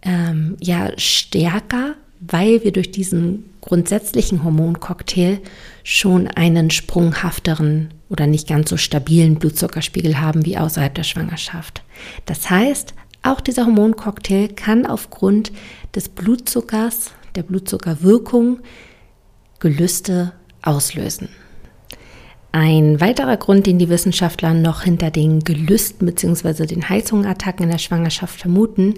ähm, 0.00 0.56
ja, 0.58 0.90
stärker, 0.96 1.94
weil 2.20 2.64
wir 2.64 2.72
durch 2.72 2.90
diesen 2.90 3.44
grundsätzlichen 3.60 4.42
Hormoncocktail 4.42 5.40
schon 5.84 6.28
einen 6.28 6.70
sprunghafteren 6.70 7.92
oder 8.12 8.26
nicht 8.26 8.46
ganz 8.46 8.70
so 8.70 8.76
stabilen 8.76 9.36
Blutzuckerspiegel 9.36 10.20
haben 10.20 10.44
wie 10.44 10.58
außerhalb 10.58 10.94
der 10.94 11.02
Schwangerschaft. 11.02 11.82
Das 12.26 12.50
heißt, 12.50 12.94
auch 13.22 13.40
dieser 13.40 13.66
Hormoncocktail 13.66 14.48
kann 14.48 14.86
aufgrund 14.86 15.50
des 15.94 16.08
Blutzuckers, 16.08 17.12
der 17.34 17.42
Blutzuckerwirkung 17.42 18.60
Gelüste 19.58 20.32
auslösen. 20.60 21.28
Ein 22.50 23.00
weiterer 23.00 23.38
Grund, 23.38 23.66
den 23.66 23.78
die 23.78 23.88
Wissenschaftler 23.88 24.52
noch 24.52 24.82
hinter 24.82 25.10
den 25.10 25.40
Gelüsten 25.40 26.04
bzw. 26.04 26.66
den 26.66 26.86
Heißhungerattacken 26.86 27.64
in 27.64 27.70
der 27.70 27.78
Schwangerschaft 27.78 28.40
vermuten, 28.40 28.96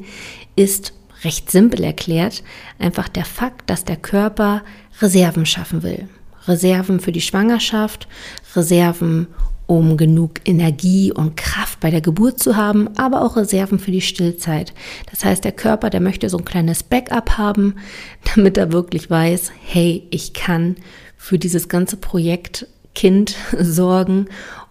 ist 0.56 0.92
recht 1.22 1.52
simpel 1.52 1.84
erklärt 1.84 2.42
einfach 2.80 3.08
der 3.08 3.24
Fakt, 3.24 3.70
dass 3.70 3.84
der 3.84 3.96
Körper 3.96 4.62
Reserven 5.00 5.46
schaffen 5.46 5.84
will. 5.84 6.08
Reserven 6.46 7.00
für 7.00 7.12
die 7.12 7.20
Schwangerschaft, 7.20 8.08
Reserven, 8.54 9.28
um 9.66 9.96
genug 9.96 10.40
Energie 10.44 11.10
und 11.10 11.36
Kraft 11.36 11.80
bei 11.80 11.90
der 11.90 12.02
Geburt 12.02 12.38
zu 12.38 12.56
haben, 12.56 12.88
aber 12.96 13.22
auch 13.22 13.36
Reserven 13.36 13.78
für 13.78 13.90
die 13.90 14.02
Stillzeit. 14.02 14.74
Das 15.10 15.24
heißt, 15.24 15.44
der 15.44 15.52
Körper, 15.52 15.90
der 15.90 16.00
möchte 16.00 16.28
so 16.28 16.38
ein 16.38 16.44
kleines 16.44 16.82
Backup 16.82 17.38
haben, 17.38 17.76
damit 18.34 18.58
er 18.58 18.72
wirklich 18.72 19.10
weiß, 19.10 19.52
hey, 19.64 20.06
ich 20.10 20.34
kann 20.34 20.76
für 21.16 21.38
dieses 21.38 21.68
ganze 21.68 21.96
Projekt 21.96 22.66
Kind 22.94 23.36
sorgen 23.58 24.26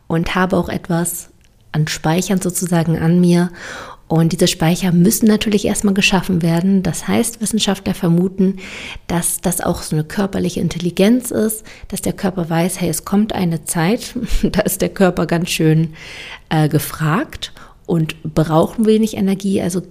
und 0.07 0.35
habe 0.35 0.57
auch 0.57 0.69
etwas 0.69 1.29
an 1.71 1.87
Speichern 1.87 2.39
sozusagen 2.39 2.97
an 2.99 3.19
mir. 3.19 3.49
Und 4.07 4.31
diese 4.31 4.47
Speicher 4.47 4.91
müssen 4.91 5.27
natürlich 5.27 5.65
erstmal 5.65 5.93
geschaffen 5.93 6.41
werden. 6.41 6.83
Das 6.83 7.07
heißt, 7.07 7.41
Wissenschaftler 7.41 7.93
vermuten, 7.93 8.57
dass 9.07 9.41
das 9.41 9.61
auch 9.61 9.81
so 9.81 9.95
eine 9.95 10.03
körperliche 10.03 10.59
Intelligenz 10.59 11.31
ist, 11.31 11.63
dass 11.87 12.01
der 12.01 12.13
Körper 12.13 12.49
weiß, 12.49 12.79
hey, 12.79 12.89
es 12.89 13.05
kommt 13.05 13.33
eine 13.33 13.63
Zeit, 13.63 14.13
da 14.43 14.61
ist 14.61 14.81
der 14.81 14.89
Körper 14.89 15.25
ganz 15.25 15.49
schön 15.49 15.93
äh, 16.49 16.69
gefragt 16.69 17.53
und 17.85 18.21
brauchen 18.23 18.85
wenig 18.85 19.17
Energie. 19.17 19.61
Also 19.61 19.81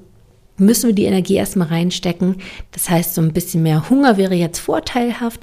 müssen 0.56 0.88
wir 0.88 0.94
die 0.94 1.04
Energie 1.04 1.34
erstmal 1.34 1.68
reinstecken. 1.68 2.36
Das 2.70 2.90
heißt, 2.90 3.14
so 3.14 3.22
ein 3.22 3.32
bisschen 3.32 3.62
mehr 3.62 3.90
Hunger 3.90 4.18
wäre 4.18 4.34
jetzt 4.34 4.58
vorteilhaft, 4.58 5.40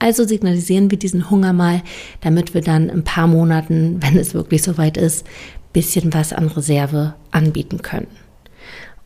also 0.00 0.26
signalisieren 0.26 0.90
wir 0.90 0.98
diesen 0.98 1.30
Hunger 1.30 1.52
mal, 1.52 1.82
damit 2.22 2.54
wir 2.54 2.62
dann 2.62 2.88
ein 2.88 3.04
paar 3.04 3.26
Monaten, 3.26 3.98
wenn 4.00 4.16
es 4.16 4.32
wirklich 4.32 4.62
soweit 4.62 4.96
ist, 4.96 5.26
bisschen 5.72 6.12
was 6.12 6.32
an 6.32 6.48
Reserve 6.48 7.14
anbieten 7.30 7.82
können. 7.82 8.08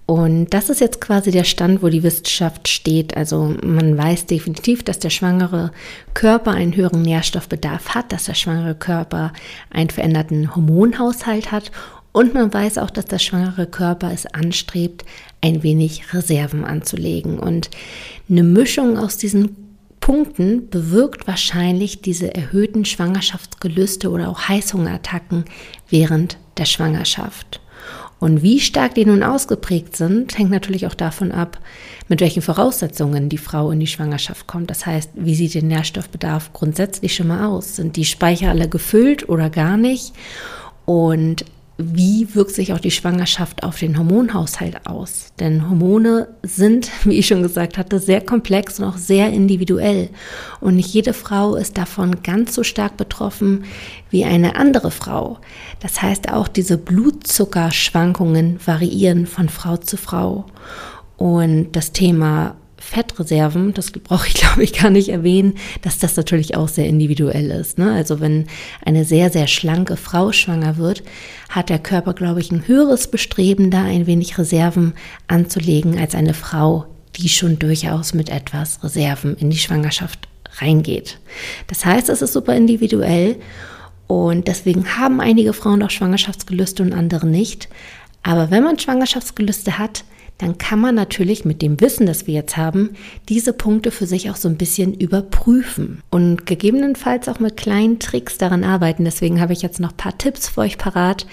Und 0.07 0.51
das 0.51 0.69
ist 0.69 0.83
jetzt 0.83 1.01
quasi 1.01 1.31
der 1.31 1.45
Stand, 1.45 1.83
wo 1.83 1.89
die 1.89 2.03
Wissenschaft 2.03 2.69
steht. 2.69 3.17
Also 3.17 3.57
man 3.65 3.97
weiß 3.97 4.27
definitiv, 4.27 4.83
dass 4.83 4.99
der 4.99 5.09
schwangere 5.09 5.73
Körper 6.13 6.51
einen 6.51 6.77
höheren 6.77 7.01
Nährstoffbedarf 7.01 7.95
hat, 7.95 8.13
dass 8.13 8.25
der 8.25 8.35
schwangere 8.35 8.75
Körper 8.75 9.33
einen 9.71 9.89
veränderten 9.89 10.55
Hormonhaushalt 10.55 11.53
hat 11.53 11.71
und 12.15 12.33
man 12.33 12.55
weiß 12.55 12.79
auch, 12.79 12.91
dass 12.91 13.07
der 13.07 13.19
schwangere 13.19 13.67
Körper 13.67 14.13
es 14.13 14.25
anstrebt, 14.25 15.05
ein 15.41 15.65
wenig 15.65 16.15
Reserven 16.15 16.65
anzulegen. 16.65 17.41
Und 17.41 17.71
eine 18.31 18.45
Mischung 18.45 18.97
aus 18.97 19.17
diesen 19.17 19.57
Punkten 19.99 20.69
bewirkt 20.71 21.27
wahrscheinlich 21.27 22.03
diese 22.03 22.33
erhöhten 22.33 22.85
Schwangerschaftsgelüste 22.85 24.11
oder 24.11 24.29
auch 24.29 24.49
Heißhungerattacken 24.49 25.45
während 25.89 26.39
der 26.59 26.65
Schwangerschaft. 26.65 27.61
Und 28.21 28.43
wie 28.43 28.61
stark 28.61 28.95
die 28.95 29.05
nun 29.05 29.23
ausgeprägt 29.23 29.97
sind, 29.97 30.39
hängt 30.39 30.51
natürlich 30.51 30.87
auch 30.87 30.95
davon 30.95 31.31
ab, 31.31 31.59
mit 32.09 32.21
welchen 32.21 32.43
Voraussetzungen 32.43 33.29
die 33.29 33.39
Frau 33.39 33.71
in 33.71 33.81
die 33.81 33.87
Schwangerschaft 33.87 34.47
kommt. 34.47 34.71
Das 34.71 34.87
heißt, 34.87 35.11
wie 35.15 35.35
sieht 35.35 35.55
der 35.55 35.63
Nährstoffbedarf 35.63 36.53
grundsätzlich 36.53 37.15
schon 37.15 37.29
mal 37.29 37.47
aus? 37.47 37.77
Sind 37.77 37.97
die 37.97 38.05
Speicher 38.05 38.51
alle 38.51 38.69
gefüllt 38.69 39.29
oder 39.29 39.51
gar 39.51 39.77
nicht? 39.77 40.15
Und 40.87 41.45
wie 41.77 42.35
wirkt 42.37 42.53
sich 42.53 42.73
auch 42.73 42.79
die 42.79 42.93
Schwangerschaft 42.93 43.65
auf 43.65 43.79
den 43.79 43.99
Hormonhaushalt 43.99 44.87
aus? 44.87 45.33
Denn 45.41 45.69
Hormone 45.69 46.29
sind, 46.43 46.91
wie 47.05 47.19
ich 47.19 47.27
schon 47.27 47.43
gesagt 47.43 47.77
hatte, 47.79 47.99
sehr 47.99 48.21
komplex 48.21 48.79
und 48.79 48.87
auch 48.87 48.97
sehr 48.97 49.33
individuell. 49.33 50.11
Und 50.61 50.77
nicht 50.77 50.93
jede 50.95 51.13
Frau 51.13 51.57
ist 51.57 51.77
davon 51.77 52.23
ganz 52.23 52.55
so 52.55 52.63
stark 52.63 52.97
betroffen 52.97 53.65
wie 54.11 54.25
eine 54.25 54.55
andere 54.57 54.93
Frau. 54.93 55.39
Das 55.81 56.01
heißt, 56.01 56.33
auch 56.33 56.47
diese 56.47 56.79
Blutzuckerschwankungen 56.79 58.61
variieren 58.65 59.27
von 59.27 59.49
Frau 59.49 59.77
zu 59.77 59.97
Frau. 59.97 60.47
Und 61.17 61.73
das 61.73 61.93
Thema 61.93 62.57
Fettreserven, 62.85 63.73
das 63.75 63.91
brauche 63.91 64.29
ich 64.29 64.35
glaube 64.41 64.63
ich 64.63 64.73
gar 64.73 64.91
nicht 64.91 65.09
erwähnen, 65.09 65.55
dass 65.83 65.99
das 65.99 66.17
natürlich 66.17 66.57
auch 66.57 66.69
sehr 66.69 66.87
individuell 66.87 67.51
ist. 67.51 67.79
Ne? 67.79 67.93
Also 67.93 68.21
wenn 68.21 68.47
eine 68.85 69.05
sehr, 69.05 69.31
sehr 69.31 69.47
schlanke 69.47 69.97
Frau 69.97 70.33
schwanger 70.33 70.77
wird, 70.77 71.03
hat 71.49 71.71
der 71.71 71.79
Körper, 71.79 72.15
glaube 72.15 72.41
ich, 72.41 72.53
ein 72.53 72.69
höheres 72.69 73.09
Bestreben, 73.09 73.71
da 73.71 73.83
ein 73.83 74.07
wenig 74.07 74.39
Reserven 74.39 74.95
anzulegen, 75.27 75.99
als 75.99 76.15
eine 76.15 76.35
Frau, 76.35 76.87
die 77.17 77.29
schon 77.29 77.59
durchaus 77.59 78.15
mit 78.15 78.29
etwas 78.29 78.83
Reserven 78.83 79.37
in 79.37 79.51
die 79.51 79.59
Schwangerschaft 79.59 80.29
reingeht. 80.61 81.19
Das 81.69 81.85
heißt, 81.85 82.09
es 82.09 82.23
ist 82.23 82.33
super 82.33 82.55
individuell 82.55 83.37
und 84.07 84.49
deswegen 84.49 84.97
haben 84.99 85.21
einige 85.21 85.53
Frauen 85.53 85.83
auch 85.83 85.91
Schwangerschaftsgelüste 85.91 86.83
und 86.83 86.93
andere 86.93 87.27
nicht. 87.27 87.69
Aber 88.23 88.51
wenn 88.51 88.65
man 88.65 88.79
Schwangerschaftsgelüste 88.79 89.79
hat, 89.79 90.05
dann 90.39 90.59
kann 90.59 90.81
man 90.81 90.95
natürlich 90.95 91.45
mit 91.45 91.63
dem 91.63 91.81
Wissen, 91.81 92.07
das 92.07 92.27
wir 92.27 92.35
jetzt 92.35 92.57
haben, 92.57 92.91
diese 93.29 93.53
Punkte 93.53 93.91
für 93.91 94.07
sich 94.07 94.31
auch 94.31 94.37
so 94.37 94.49
ein 94.49 94.57
bisschen 94.57 94.93
überprüfen 94.93 96.03
und 96.11 96.45
gegebenenfalls 96.45 97.29
auch 97.29 97.39
mit 97.39 97.57
kleinen 97.57 98.01
Tricks 98.01 98.37
daran 98.37 98.65
arbeiten. 98.65 99.05
Deswegen 99.05 99.41
habe 99.41 99.53
ich 99.53 99.63
jetzt 99.63 99.81
noch 99.81 99.93
ein 99.93 99.97
paar 99.97 100.19
Tipps 100.19 100.49
für 100.49 100.63
euch 100.63 100.77
parat, 100.77 101.27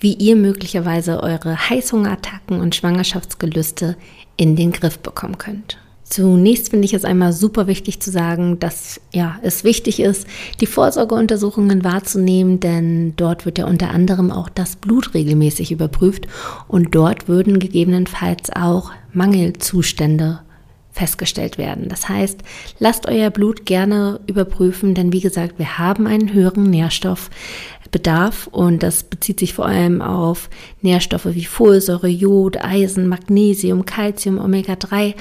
wie 0.00 0.12
ihr 0.14 0.36
möglicherweise 0.36 1.22
eure 1.22 1.70
Heißhungerattacken 1.70 2.60
und 2.60 2.74
Schwangerschaftsgelüste 2.74 3.96
in 4.36 4.54
den 4.54 4.72
Griff 4.72 4.98
bekommen 4.98 5.38
könnt. 5.38 5.81
Zunächst 6.12 6.68
finde 6.68 6.84
ich 6.84 6.92
es 6.92 7.06
einmal 7.06 7.32
super 7.32 7.66
wichtig 7.66 8.00
zu 8.00 8.10
sagen, 8.10 8.58
dass 8.58 9.00
ja, 9.14 9.38
es 9.40 9.64
wichtig 9.64 9.98
ist, 9.98 10.26
die 10.60 10.66
Vorsorgeuntersuchungen 10.66 11.84
wahrzunehmen, 11.84 12.60
denn 12.60 13.14
dort 13.16 13.46
wird 13.46 13.56
ja 13.56 13.64
unter 13.64 13.88
anderem 13.88 14.30
auch 14.30 14.50
das 14.50 14.76
Blut 14.76 15.14
regelmäßig 15.14 15.72
überprüft 15.72 16.26
und 16.68 16.94
dort 16.94 17.28
würden 17.28 17.58
gegebenenfalls 17.58 18.50
auch 18.54 18.90
Mangelzustände 19.14 20.40
festgestellt 20.90 21.56
werden. 21.56 21.88
Das 21.88 22.10
heißt, 22.10 22.40
lasst 22.78 23.08
euer 23.08 23.30
Blut 23.30 23.64
gerne 23.64 24.20
überprüfen, 24.26 24.94
denn 24.94 25.14
wie 25.14 25.20
gesagt, 25.20 25.58
wir 25.58 25.78
haben 25.78 26.06
einen 26.06 26.34
höheren 26.34 26.64
Nährstoffbedarf 26.64 28.48
und 28.48 28.82
das 28.82 29.04
bezieht 29.04 29.40
sich 29.40 29.54
vor 29.54 29.64
allem 29.64 30.02
auf 30.02 30.50
Nährstoffe 30.82 31.28
wie 31.30 31.46
Folsäure, 31.46 32.08
Jod, 32.08 32.62
Eisen, 32.62 33.08
Magnesium, 33.08 33.86
Calcium, 33.86 34.38
Omega-3 34.38 35.14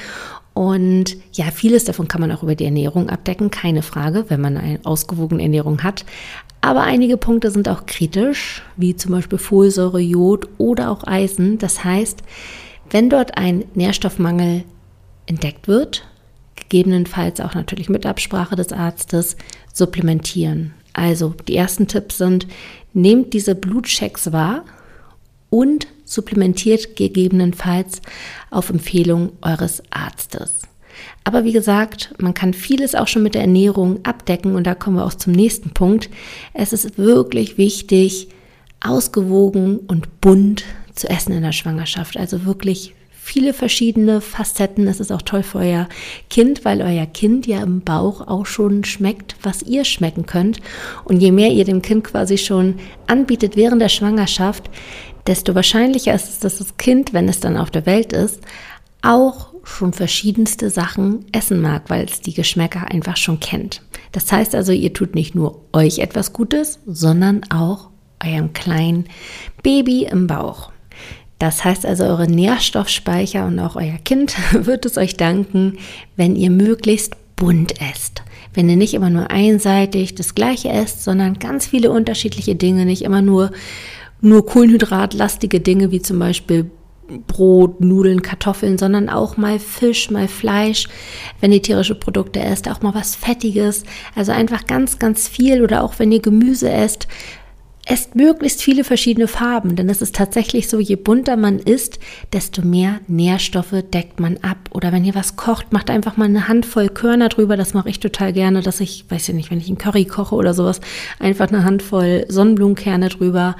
und 0.53 1.17
ja, 1.31 1.45
vieles 1.45 1.85
davon 1.85 2.07
kann 2.07 2.21
man 2.21 2.31
auch 2.31 2.43
über 2.43 2.55
die 2.55 2.65
Ernährung 2.65 3.09
abdecken, 3.09 3.51
keine 3.51 3.81
Frage, 3.81 4.25
wenn 4.27 4.41
man 4.41 4.57
eine 4.57 4.79
ausgewogene 4.83 5.43
Ernährung 5.43 5.83
hat. 5.83 6.05
Aber 6.59 6.81
einige 6.83 7.17
Punkte 7.17 7.51
sind 7.51 7.69
auch 7.69 7.85
kritisch, 7.85 8.61
wie 8.77 8.95
zum 8.95 9.11
Beispiel 9.11 9.37
Folsäure, 9.37 9.99
Jod 9.99 10.47
oder 10.57 10.91
auch 10.91 11.07
Eisen. 11.07 11.57
Das 11.57 11.83
heißt, 11.83 12.21
wenn 12.89 13.09
dort 13.09 13.37
ein 13.37 13.63
Nährstoffmangel 13.73 14.63
entdeckt 15.25 15.67
wird, 15.67 16.05
gegebenenfalls 16.55 17.39
auch 17.39 17.55
natürlich 17.55 17.89
mit 17.89 18.05
Absprache 18.05 18.55
des 18.55 18.73
Arztes, 18.73 19.37
supplementieren. 19.73 20.73
Also 20.93 21.33
die 21.47 21.55
ersten 21.55 21.87
Tipps 21.87 22.17
sind, 22.17 22.45
nehmt 22.93 23.33
diese 23.33 23.55
Blutchecks 23.55 24.33
wahr 24.33 24.65
und 25.49 25.87
supplementiert 26.11 26.95
gegebenenfalls 26.95 28.01
auf 28.49 28.69
Empfehlung 28.69 29.33
eures 29.41 29.81
Arztes. 29.89 30.61
Aber 31.23 31.43
wie 31.43 31.51
gesagt, 31.51 32.13
man 32.19 32.33
kann 32.33 32.53
vieles 32.53 32.95
auch 32.95 33.07
schon 33.07 33.23
mit 33.23 33.35
der 33.35 33.41
Ernährung 33.41 34.03
abdecken 34.03 34.55
und 34.55 34.65
da 34.65 34.75
kommen 34.75 34.97
wir 34.97 35.05
auch 35.05 35.13
zum 35.13 35.33
nächsten 35.33 35.71
Punkt. 35.71 36.09
Es 36.53 36.73
ist 36.73 36.97
wirklich 36.97 37.57
wichtig, 37.57 38.29
ausgewogen 38.81 39.77
und 39.77 40.21
bunt 40.21 40.63
zu 40.95 41.09
essen 41.09 41.33
in 41.33 41.43
der 41.43 41.51
Schwangerschaft. 41.51 42.17
Also 42.17 42.45
wirklich 42.45 42.93
viele 43.31 43.53
verschiedene 43.53 44.19
Facetten. 44.19 44.87
Es 44.87 44.99
ist 44.99 45.09
auch 45.09 45.21
toll 45.21 45.41
für 45.41 45.59
euer 45.59 45.87
Kind, 46.29 46.65
weil 46.65 46.81
euer 46.81 47.05
Kind 47.05 47.47
ja 47.47 47.63
im 47.63 47.79
Bauch 47.79 48.27
auch 48.27 48.45
schon 48.45 48.83
schmeckt, 48.83 49.37
was 49.41 49.61
ihr 49.63 49.85
schmecken 49.85 50.25
könnt. 50.25 50.59
Und 51.05 51.21
je 51.21 51.31
mehr 51.31 51.49
ihr 51.49 51.63
dem 51.63 51.81
Kind 51.81 52.03
quasi 52.03 52.37
schon 52.37 52.75
anbietet 53.07 53.55
während 53.55 53.81
der 53.81 53.87
Schwangerschaft, 53.87 54.69
desto 55.27 55.55
wahrscheinlicher 55.55 56.13
ist 56.13 56.27
es, 56.27 56.39
dass 56.39 56.57
das 56.57 56.75
Kind, 56.75 57.13
wenn 57.13 57.29
es 57.29 57.39
dann 57.39 57.55
auf 57.55 57.71
der 57.71 57.85
Welt 57.85 58.11
ist, 58.11 58.41
auch 59.01 59.53
schon 59.63 59.93
verschiedenste 59.93 60.69
Sachen 60.69 61.23
essen 61.31 61.61
mag, 61.61 61.83
weil 61.87 62.03
es 62.03 62.19
die 62.19 62.33
Geschmäcker 62.33 62.91
einfach 62.91 63.15
schon 63.15 63.39
kennt. 63.39 63.81
Das 64.11 64.29
heißt 64.29 64.55
also, 64.55 64.73
ihr 64.73 64.91
tut 64.91 65.15
nicht 65.15 65.35
nur 65.35 65.61
euch 65.71 65.99
etwas 65.99 66.33
Gutes, 66.33 66.79
sondern 66.85 67.45
auch 67.49 67.91
eurem 68.21 68.51
kleinen 68.51 69.05
Baby 69.63 70.03
im 70.03 70.27
Bauch. 70.27 70.70
Das 71.41 71.65
heißt 71.65 71.87
also, 71.87 72.03
eure 72.03 72.27
Nährstoffspeicher 72.27 73.47
und 73.47 73.57
auch 73.57 73.75
euer 73.75 73.97
Kind 74.05 74.35
wird 74.53 74.85
es 74.85 74.99
euch 74.99 75.17
danken, 75.17 75.79
wenn 76.15 76.35
ihr 76.35 76.51
möglichst 76.51 77.15
bunt 77.35 77.81
esst. 77.81 78.21
Wenn 78.53 78.69
ihr 78.69 78.75
nicht 78.75 78.93
immer 78.93 79.09
nur 79.09 79.31
einseitig 79.31 80.13
das 80.13 80.35
Gleiche 80.35 80.69
esst, 80.69 81.03
sondern 81.03 81.39
ganz 81.39 81.65
viele 81.65 81.89
unterschiedliche 81.89 82.53
Dinge, 82.53 82.85
nicht 82.85 83.01
immer 83.01 83.23
nur 83.23 83.49
nur 84.23 84.45
kohlenhydratlastige 84.45 85.61
Dinge 85.61 85.89
wie 85.89 86.03
zum 86.03 86.19
Beispiel 86.19 86.69
Brot, 87.25 87.81
Nudeln, 87.81 88.21
Kartoffeln, 88.21 88.77
sondern 88.77 89.09
auch 89.09 89.35
mal 89.35 89.57
Fisch, 89.57 90.11
mal 90.11 90.27
Fleisch, 90.27 90.87
wenn 91.39 91.51
ihr 91.51 91.61
tierische 91.63 91.95
Produkte 91.95 92.39
esst, 92.39 92.69
auch 92.69 92.81
mal 92.81 92.93
was 92.93 93.15
Fettiges. 93.15 93.83
Also 94.15 94.31
einfach 94.31 94.67
ganz, 94.67 94.99
ganz 94.99 95.27
viel 95.27 95.63
oder 95.63 95.83
auch 95.83 95.97
wenn 95.97 96.11
ihr 96.11 96.21
Gemüse 96.21 96.69
esst, 96.69 97.07
esst 97.85 98.15
möglichst 98.15 98.61
viele 98.61 98.83
verschiedene 98.83 99.27
Farben, 99.27 99.75
denn 99.75 99.89
es 99.89 100.01
ist 100.01 100.15
tatsächlich 100.15 100.69
so, 100.69 100.79
je 100.79 100.95
bunter 100.95 101.35
man 101.35 101.59
isst, 101.59 101.99
desto 102.31 102.61
mehr 102.61 102.99
Nährstoffe 103.07 103.83
deckt 103.93 104.19
man 104.19 104.37
ab. 104.37 104.57
Oder 104.71 104.91
wenn 104.91 105.03
ihr 105.03 105.15
was 105.15 105.35
kocht, 105.35 105.73
macht 105.73 105.89
einfach 105.89 106.15
mal 106.15 106.25
eine 106.25 106.47
Handvoll 106.47 106.89
Körner 106.89 107.29
drüber. 107.29 107.57
Das 107.57 107.73
mache 107.73 107.89
ich 107.89 107.99
total 107.99 108.33
gerne, 108.33 108.61
dass 108.61 108.79
ich, 108.79 109.05
weiß 109.09 109.27
ja 109.27 109.33
nicht, 109.33 109.49
wenn 109.51 109.59
ich 109.59 109.67
einen 109.67 109.77
Curry 109.77 110.05
koche 110.05 110.35
oder 110.35 110.53
sowas, 110.53 110.79
einfach 111.19 111.47
eine 111.47 111.63
Handvoll 111.63 112.25
Sonnenblumenkerne 112.27 113.09
drüber. 113.09 113.55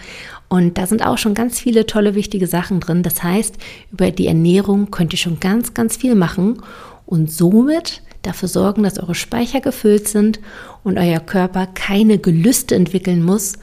Und 0.49 0.77
da 0.77 0.85
sind 0.85 1.05
auch 1.05 1.17
schon 1.17 1.33
ganz 1.33 1.59
viele 1.59 1.85
tolle, 1.85 2.13
wichtige 2.13 2.45
Sachen 2.45 2.79
drin. 2.79 3.03
Das 3.03 3.23
heißt, 3.23 3.55
über 3.91 4.11
die 4.11 4.27
Ernährung 4.27 4.91
könnt 4.91 5.13
ihr 5.13 5.19
schon 5.19 5.39
ganz, 5.39 5.73
ganz 5.73 5.97
viel 5.97 6.13
machen 6.13 6.61
und 7.05 7.31
somit 7.31 8.01
dafür 8.21 8.49
sorgen, 8.49 8.83
dass 8.83 8.99
eure 8.99 9.15
Speicher 9.15 9.61
gefüllt 9.61 10.07
sind 10.07 10.39
und 10.83 10.97
euer 10.97 11.19
Körper 11.19 11.67
keine 11.67 12.19
Gelüste 12.19 12.75
entwickeln 12.75 13.23
muss, 13.23 13.53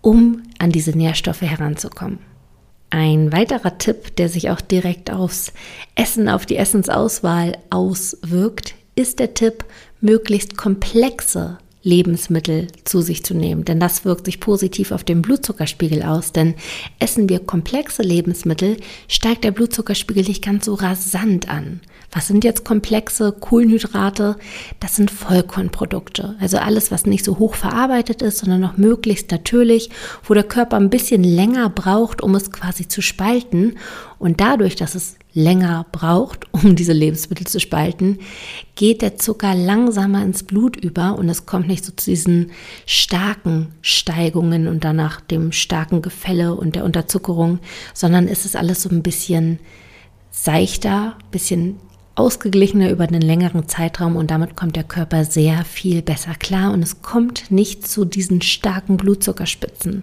um 0.00 0.42
an 0.58 0.72
diese 0.72 0.92
Nährstoffe 0.92 1.42
heranzukommen. 1.42 2.18
Ein 2.90 3.32
weiterer 3.32 3.76
Tipp, 3.78 4.16
der 4.16 4.28
sich 4.28 4.50
auch 4.50 4.60
direkt 4.60 5.10
aufs 5.10 5.52
Essen, 5.94 6.28
auf 6.28 6.46
die 6.46 6.56
Essensauswahl 6.56 7.58
auswirkt, 7.70 8.74
ist 8.94 9.18
der 9.18 9.34
Tipp, 9.34 9.64
möglichst 10.00 10.56
komplexe 10.56 11.58
Lebensmittel 11.82 12.68
zu 12.84 13.00
sich 13.00 13.24
zu 13.24 13.34
nehmen, 13.34 13.64
denn 13.64 13.78
das 13.78 14.04
wirkt 14.04 14.26
sich 14.26 14.40
positiv 14.40 14.90
auf 14.90 15.04
den 15.04 15.22
Blutzuckerspiegel 15.22 16.02
aus, 16.02 16.32
denn 16.32 16.54
essen 16.98 17.28
wir 17.28 17.40
komplexe 17.40 18.02
Lebensmittel, 18.02 18.78
steigt 19.06 19.44
der 19.44 19.52
Blutzuckerspiegel 19.52 20.24
nicht 20.24 20.44
ganz 20.44 20.64
so 20.64 20.74
rasant 20.74 21.48
an. 21.48 21.80
Was 22.10 22.26
sind 22.26 22.42
jetzt 22.42 22.64
komplexe 22.64 23.32
Kohlenhydrate? 23.32 24.36
Das 24.80 24.96
sind 24.96 25.10
Vollkornprodukte. 25.10 26.36
Also 26.40 26.56
alles, 26.56 26.90
was 26.90 27.04
nicht 27.04 27.22
so 27.22 27.38
hoch 27.38 27.54
verarbeitet 27.54 28.22
ist, 28.22 28.38
sondern 28.38 28.60
noch 28.60 28.78
möglichst 28.78 29.30
natürlich, 29.30 29.90
wo 30.24 30.32
der 30.32 30.44
Körper 30.44 30.78
ein 30.78 30.88
bisschen 30.88 31.22
länger 31.22 31.68
braucht, 31.68 32.22
um 32.22 32.34
es 32.34 32.50
quasi 32.50 32.88
zu 32.88 33.02
spalten. 33.02 33.76
Und 34.18 34.40
dadurch, 34.40 34.74
dass 34.74 34.94
es 34.94 35.16
länger 35.34 35.84
braucht, 35.92 36.46
um 36.52 36.76
diese 36.76 36.94
Lebensmittel 36.94 37.46
zu 37.46 37.60
spalten, 37.60 38.20
geht 38.74 39.02
der 39.02 39.18
Zucker 39.18 39.54
langsamer 39.54 40.22
ins 40.22 40.44
Blut 40.44 40.76
über 40.76 41.18
und 41.18 41.28
es 41.28 41.44
kommt 41.44 41.68
nicht 41.68 41.84
so 41.84 41.92
zu 41.92 42.06
diesen 42.10 42.52
starken 42.86 43.68
Steigungen 43.82 44.66
und 44.66 44.82
danach 44.82 45.20
dem 45.20 45.52
starken 45.52 46.00
Gefälle 46.00 46.54
und 46.54 46.74
der 46.74 46.84
Unterzuckerung, 46.84 47.58
sondern 47.92 48.28
ist 48.28 48.46
es 48.46 48.56
alles 48.56 48.82
so 48.82 48.88
ein 48.88 49.02
bisschen 49.02 49.58
seichter, 50.30 51.16
bisschen 51.30 51.76
ausgeglichener 52.18 52.90
über 52.90 53.04
einen 53.04 53.22
längeren 53.22 53.68
Zeitraum 53.68 54.16
und 54.16 54.30
damit 54.30 54.56
kommt 54.56 54.74
der 54.74 54.84
Körper 54.84 55.24
sehr 55.24 55.64
viel 55.64 56.02
besser 56.02 56.34
klar 56.34 56.72
und 56.72 56.82
es 56.82 57.00
kommt 57.00 57.50
nicht 57.50 57.86
zu 57.86 58.04
diesen 58.04 58.42
starken 58.42 58.96
Blutzuckerspitzen. 58.96 60.02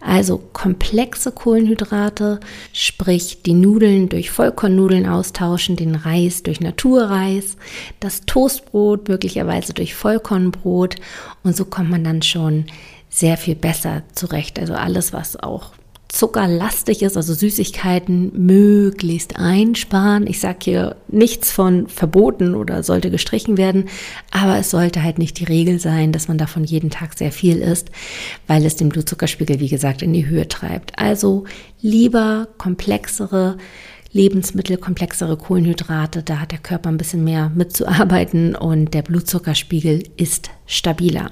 Also 0.00 0.38
komplexe 0.52 1.30
Kohlenhydrate, 1.30 2.40
sprich 2.72 3.42
die 3.42 3.54
Nudeln 3.54 4.08
durch 4.08 4.30
Vollkornnudeln 4.30 5.08
austauschen, 5.08 5.76
den 5.76 5.94
Reis 5.94 6.42
durch 6.42 6.60
Naturreis, 6.60 7.56
das 8.00 8.22
Toastbrot 8.22 9.08
möglicherweise 9.08 9.72
durch 9.72 9.94
Vollkornbrot 9.94 10.96
und 11.44 11.56
so 11.56 11.64
kommt 11.64 11.90
man 11.90 12.02
dann 12.02 12.22
schon 12.22 12.66
sehr 13.08 13.36
viel 13.36 13.54
besser 13.54 14.02
zurecht. 14.14 14.58
Also 14.58 14.74
alles, 14.74 15.12
was 15.12 15.36
auch 15.36 15.72
zuckerlastig 16.12 17.02
ist, 17.02 17.16
also 17.16 17.32
Süßigkeiten 17.32 18.32
möglichst 18.34 19.36
einsparen. 19.36 20.26
Ich 20.26 20.40
sage 20.40 20.58
hier 20.62 20.96
nichts 21.08 21.50
von 21.50 21.88
verboten 21.88 22.54
oder 22.54 22.82
sollte 22.82 23.10
gestrichen 23.10 23.56
werden, 23.56 23.88
aber 24.30 24.58
es 24.58 24.70
sollte 24.70 25.02
halt 25.02 25.18
nicht 25.18 25.38
die 25.38 25.44
Regel 25.44 25.78
sein, 25.78 26.12
dass 26.12 26.28
man 26.28 26.36
davon 26.36 26.64
jeden 26.64 26.90
Tag 26.90 27.16
sehr 27.16 27.32
viel 27.32 27.58
isst, 27.58 27.90
weil 28.46 28.66
es 28.66 28.76
den 28.76 28.90
Blutzuckerspiegel, 28.90 29.58
wie 29.58 29.70
gesagt, 29.70 30.02
in 30.02 30.12
die 30.12 30.26
Höhe 30.26 30.46
treibt. 30.48 30.98
Also 30.98 31.44
lieber 31.80 32.48
komplexere 32.58 33.56
Lebensmittel, 34.12 34.76
komplexere 34.76 35.38
Kohlenhydrate, 35.38 36.22
da 36.22 36.40
hat 36.40 36.52
der 36.52 36.58
Körper 36.58 36.90
ein 36.90 36.98
bisschen 36.98 37.24
mehr 37.24 37.50
mitzuarbeiten 37.54 38.54
und 38.54 38.92
der 38.92 39.00
Blutzuckerspiegel 39.00 40.02
ist 40.18 40.50
stabiler. 40.66 41.30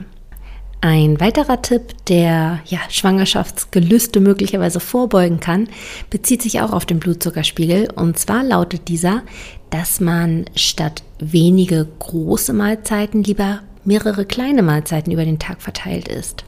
Ein 0.82 1.20
weiterer 1.20 1.60
Tipp, 1.60 1.82
der 2.08 2.60
ja, 2.64 2.78
Schwangerschaftsgelüste 2.88 4.18
möglicherweise 4.20 4.80
vorbeugen 4.80 5.38
kann, 5.38 5.68
bezieht 6.08 6.40
sich 6.40 6.62
auch 6.62 6.72
auf 6.72 6.86
den 6.86 7.00
Blutzuckerspiegel. 7.00 7.90
Und 7.94 8.18
zwar 8.18 8.42
lautet 8.42 8.88
dieser, 8.88 9.22
dass 9.68 10.00
man 10.00 10.46
statt 10.56 11.02
wenige 11.18 11.86
große 11.98 12.54
Mahlzeiten 12.54 13.22
lieber 13.22 13.60
mehrere 13.84 14.24
kleine 14.24 14.62
Mahlzeiten 14.62 15.12
über 15.12 15.26
den 15.26 15.38
Tag 15.38 15.60
verteilt 15.60 16.08
isst. 16.08 16.44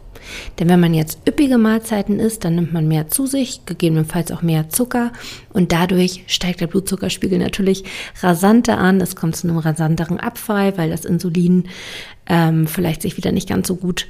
Denn 0.59 0.69
wenn 0.69 0.81
man 0.81 0.95
jetzt 0.95 1.19
üppige 1.29 1.59
Mahlzeiten 1.59 2.21
isst, 2.21 2.45
dann 2.45 2.55
nimmt 2.55 2.73
man 2.73 2.89
mehr 2.89 3.09
zu 3.09 3.27
sich, 3.27 3.67
gegebenenfalls 3.67 4.31
auch 4.31 4.43
mehr 4.43 4.69
Zucker 4.69 5.13
und 5.53 5.73
dadurch 5.73 6.25
steigt 6.27 6.61
der 6.61 6.69
Blutzuckerspiegel 6.69 7.39
natürlich 7.39 7.85
rasanter 8.23 8.79
an. 8.79 9.01
Es 9.01 9.17
kommt 9.17 9.37
zu 9.37 9.49
einem 9.49 9.59
rasanteren 9.59 10.21
Abfall, 10.21 10.79
weil 10.79 10.91
das 10.91 11.05
Insulin 11.05 11.65
ähm, 12.27 12.67
vielleicht 12.67 13.03
sich 13.03 13.17
wieder 13.17 13.33
nicht 13.33 13.49
ganz 13.49 13.69
so 13.69 13.77
gut 13.77 14.07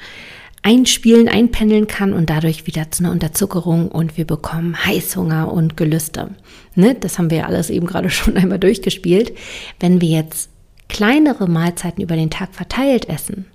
einspielen, 0.63 1.29
einpendeln 1.29 1.89
kann 1.89 2.13
und 2.13 2.31
dadurch 2.31 2.67
wieder 2.67 2.91
zu 2.91 3.03
einer 3.03 3.13
Unterzuckerung 3.13 3.89
und 3.89 4.17
wir 4.17 4.27
bekommen 4.27 4.85
Heißhunger 4.85 5.53
und 5.53 5.77
Gelüste. 5.77 6.31
Ne? 6.77 6.95
Das 6.95 7.19
haben 7.19 7.31
wir 7.31 7.39
ja 7.39 7.47
alles 7.47 7.69
eben 7.69 7.87
gerade 7.87 8.11
schon 8.11 8.37
einmal 8.37 8.59
durchgespielt. 8.59 9.33
Wenn 9.81 10.01
wir 10.01 10.09
jetzt 10.09 10.51
kleinere 10.89 11.49
Mahlzeiten 11.49 12.03
über 12.03 12.17
den 12.17 12.31
Tag 12.31 12.55
verteilt 12.55 13.09
essen, 13.09 13.47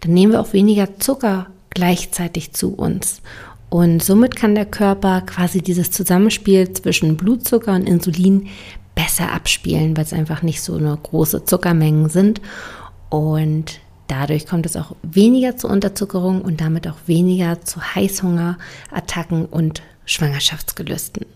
dann 0.00 0.12
nehmen 0.12 0.32
wir 0.32 0.40
auch 0.40 0.52
weniger 0.52 0.98
Zucker 0.98 1.46
gleichzeitig 1.70 2.52
zu 2.52 2.74
uns. 2.74 3.22
Und 3.70 4.02
somit 4.02 4.34
kann 4.34 4.56
der 4.56 4.66
Körper 4.66 5.20
quasi 5.22 5.62
dieses 5.62 5.92
Zusammenspiel 5.92 6.72
zwischen 6.72 7.16
Blutzucker 7.16 7.72
und 7.72 7.88
Insulin 7.88 8.48
besser 8.96 9.32
abspielen, 9.32 9.96
weil 9.96 10.04
es 10.04 10.12
einfach 10.12 10.42
nicht 10.42 10.60
so 10.60 10.74
eine 10.74 10.98
große 11.00 11.44
Zuckermengen 11.44 12.08
sind. 12.08 12.40
Und 13.08 13.80
dadurch 14.10 14.46
kommt 14.46 14.66
es 14.66 14.76
auch 14.76 14.96
weniger 15.02 15.56
zur 15.56 15.70
Unterzuckerung 15.70 16.42
und 16.42 16.60
damit 16.60 16.88
auch 16.88 16.96
weniger 17.06 17.60
zu 17.62 17.80
Heißhungerattacken 17.94 19.46
und 19.46 19.82
Schwangerschaftsgelüsten. 20.04 21.26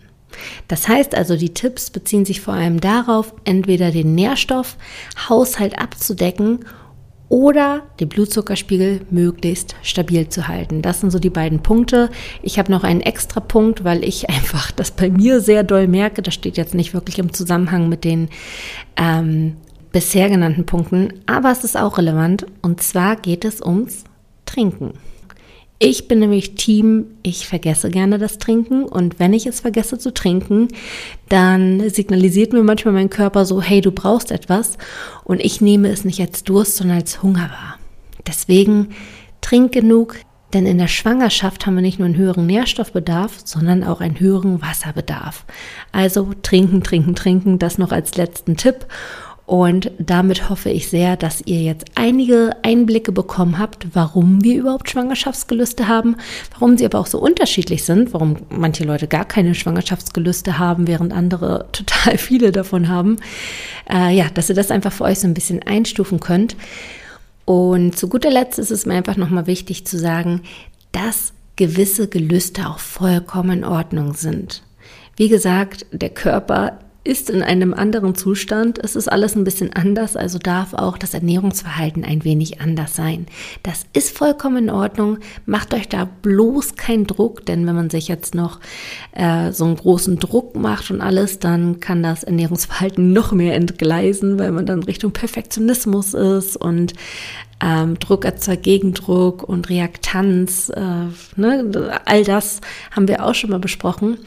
Das 0.67 0.87
heißt 0.87 1.15
also, 1.15 1.37
die 1.37 1.53
Tipps 1.53 1.89
beziehen 1.89 2.25
sich 2.25 2.41
vor 2.41 2.53
allem 2.53 2.81
darauf, 2.81 3.33
entweder 3.45 3.91
den 3.91 4.15
Nährstoffhaushalt 4.15 5.79
abzudecken 5.79 6.65
oder 7.29 7.83
den 7.99 8.09
Blutzuckerspiegel 8.09 9.01
möglichst 9.09 9.75
stabil 9.81 10.29
zu 10.29 10.47
halten. 10.47 10.81
Das 10.81 11.01
sind 11.01 11.11
so 11.11 11.19
die 11.19 11.29
beiden 11.29 11.63
Punkte. 11.63 12.09
Ich 12.43 12.59
habe 12.59 12.71
noch 12.71 12.83
einen 12.83 13.01
extra 13.01 13.39
Punkt, 13.39 13.83
weil 13.83 14.03
ich 14.03 14.29
einfach 14.29 14.71
das 14.71 14.91
bei 14.91 15.09
mir 15.09 15.41
sehr 15.41 15.63
doll 15.63 15.87
merke. 15.87 16.21
Das 16.21 16.33
steht 16.33 16.57
jetzt 16.57 16.75
nicht 16.75 16.93
wirklich 16.93 17.17
im 17.19 17.33
Zusammenhang 17.33 17.89
mit 17.89 18.03
den 18.03 18.29
ähm, 18.97 19.57
bisher 19.95 20.27
genannten 20.27 20.65
Punkten, 20.65 21.13
aber 21.25 21.51
es 21.51 21.63
ist 21.63 21.77
auch 21.77 21.97
relevant. 21.97 22.45
Und 22.61 22.83
zwar 22.83 23.15
geht 23.15 23.45
es 23.45 23.61
ums 23.61 24.03
Trinken. 24.45 24.95
Ich 25.79 26.09
bin 26.09 26.19
nämlich 26.19 26.55
Team, 26.55 27.05
ich 27.23 27.47
vergesse 27.47 27.89
gerne 27.89 28.17
das 28.17 28.37
Trinken 28.37 28.83
und 28.83 29.19
wenn 29.19 29.31
ich 29.31 29.45
es 29.45 29.61
vergesse 29.61 29.97
zu 29.97 30.13
trinken, 30.13 30.67
dann 31.29 31.89
signalisiert 31.89 32.51
mir 32.51 32.63
manchmal 32.63 32.93
mein 32.93 33.09
Körper 33.09 33.45
so, 33.45 33.61
hey, 33.61 33.79
du 33.79 33.93
brauchst 33.93 34.31
etwas 34.31 34.77
und 35.23 35.39
ich 35.39 35.61
nehme 35.61 35.87
es 35.87 36.03
nicht 36.03 36.19
als 36.19 36.43
Durst, 36.43 36.75
sondern 36.75 36.97
als 36.97 37.23
Hunger 37.23 37.49
wahr. 37.49 37.79
Deswegen 38.27 38.89
trink 39.39 39.71
genug, 39.71 40.17
denn 40.53 40.65
in 40.65 40.77
der 40.77 40.89
Schwangerschaft 40.89 41.65
haben 41.65 41.75
wir 41.75 41.81
nicht 41.81 41.99
nur 41.99 42.05
einen 42.05 42.17
höheren 42.17 42.47
Nährstoffbedarf, 42.47 43.39
sondern 43.45 43.85
auch 43.85 44.01
einen 44.01 44.19
höheren 44.19 44.61
Wasserbedarf. 44.61 45.45
Also 45.93 46.31
trinken, 46.43 46.83
trinken, 46.83 47.15
trinken, 47.15 47.59
das 47.59 47.77
noch 47.77 47.93
als 47.93 48.15
letzten 48.15 48.57
Tipp. 48.57 48.85
Und 49.45 49.91
damit 49.99 50.49
hoffe 50.49 50.71
ich 50.71 50.89
sehr, 50.89 51.17
dass 51.17 51.41
ihr 51.45 51.61
jetzt 51.61 51.85
einige 51.93 52.55
Einblicke 52.63 53.11
bekommen 53.11 53.59
habt, 53.59 53.87
warum 53.93 54.43
wir 54.43 54.57
überhaupt 54.57 54.89
Schwangerschaftsgelüste 54.89 55.87
haben, 55.87 56.15
warum 56.51 56.77
sie 56.77 56.85
aber 56.85 56.99
auch 56.99 57.05
so 57.05 57.19
unterschiedlich 57.19 57.83
sind, 57.83 58.11
warum 58.13 58.37
manche 58.49 58.85
Leute 58.85 59.07
gar 59.07 59.25
keine 59.25 59.53
Schwangerschaftsgelüste 59.53 60.57
haben, 60.57 60.87
während 60.87 61.13
andere 61.13 61.67
total 61.71 62.17
viele 62.17 62.51
davon 62.51 62.89
haben. 62.89 63.17
Äh, 63.87 64.15
ja, 64.15 64.29
dass 64.33 64.49
ihr 64.49 64.55
das 64.55 64.71
einfach 64.71 64.91
für 64.91 65.03
euch 65.03 65.19
so 65.19 65.27
ein 65.27 65.35
bisschen 65.35 65.61
einstufen 65.61 66.19
könnt. 66.19 66.55
Und 67.45 67.95
zu 67.95 68.09
guter 68.09 68.31
Letzt 68.31 68.57
ist 68.57 68.71
es 68.71 68.87
mir 68.87 68.95
einfach 68.95 69.17
nochmal 69.17 69.45
wichtig 69.45 69.85
zu 69.85 69.99
sagen, 69.99 70.41
dass 70.91 71.33
gewisse 71.55 72.07
Gelüste 72.07 72.67
auch 72.67 72.79
vollkommen 72.79 73.59
in 73.59 73.63
Ordnung 73.63 74.15
sind. 74.15 74.63
Wie 75.15 75.29
gesagt, 75.29 75.85
der 75.91 76.09
Körper 76.09 76.79
ist 77.05 77.29
in 77.29 77.43
einem 77.43 77.73
anderen 77.73 78.15
Zustand. 78.15 78.79
Es 78.83 78.95
ist 78.95 79.07
alles 79.07 79.35
ein 79.35 79.43
bisschen 79.43 79.71
anders, 79.73 80.17
also 80.17 80.39
darf 80.39 80.73
auch 80.73 80.97
das 80.97 81.13
Ernährungsverhalten 81.13 82.03
ein 82.03 82.23
wenig 82.23 82.59
anders 82.59 82.95
sein. 82.95 83.27
Das 83.61 83.85
ist 83.93 84.17
vollkommen 84.17 84.57
in 84.57 84.69
Ordnung. 84.71 85.19
Macht 85.45 85.75
euch 85.75 85.87
da 85.87 86.09
bloß 86.23 86.75
keinen 86.75 87.05
Druck, 87.05 87.45
denn 87.45 87.67
wenn 87.67 87.75
man 87.75 87.91
sich 87.91 88.07
jetzt 88.07 88.33
noch 88.33 88.59
äh, 89.11 89.51
so 89.51 89.65
einen 89.65 89.75
großen 89.75 90.17
Druck 90.17 90.55
macht 90.55 90.89
und 90.89 90.99
alles, 90.99 91.37
dann 91.37 91.79
kann 91.79 92.01
das 92.01 92.23
Ernährungsverhalten 92.23 93.13
noch 93.13 93.31
mehr 93.31 93.55
entgleisen, 93.55 94.39
weil 94.39 94.51
man 94.51 94.65
dann 94.65 94.81
Richtung 94.81 95.11
Perfektionismus 95.11 96.15
ist 96.15 96.57
und 96.57 96.95
ähm, 97.61 97.99
Druck 97.99 98.25
erzeugt 98.25 98.63
Gegendruck 98.63 99.43
und 99.43 99.69
Reaktanz. 99.69 100.69
Äh, 100.69 100.81
ne? 101.35 101.91
All 102.05 102.23
das 102.23 102.61
haben 102.91 103.07
wir 103.07 103.23
auch 103.23 103.35
schon 103.35 103.51
mal 103.51 103.59
besprochen. 103.59 104.17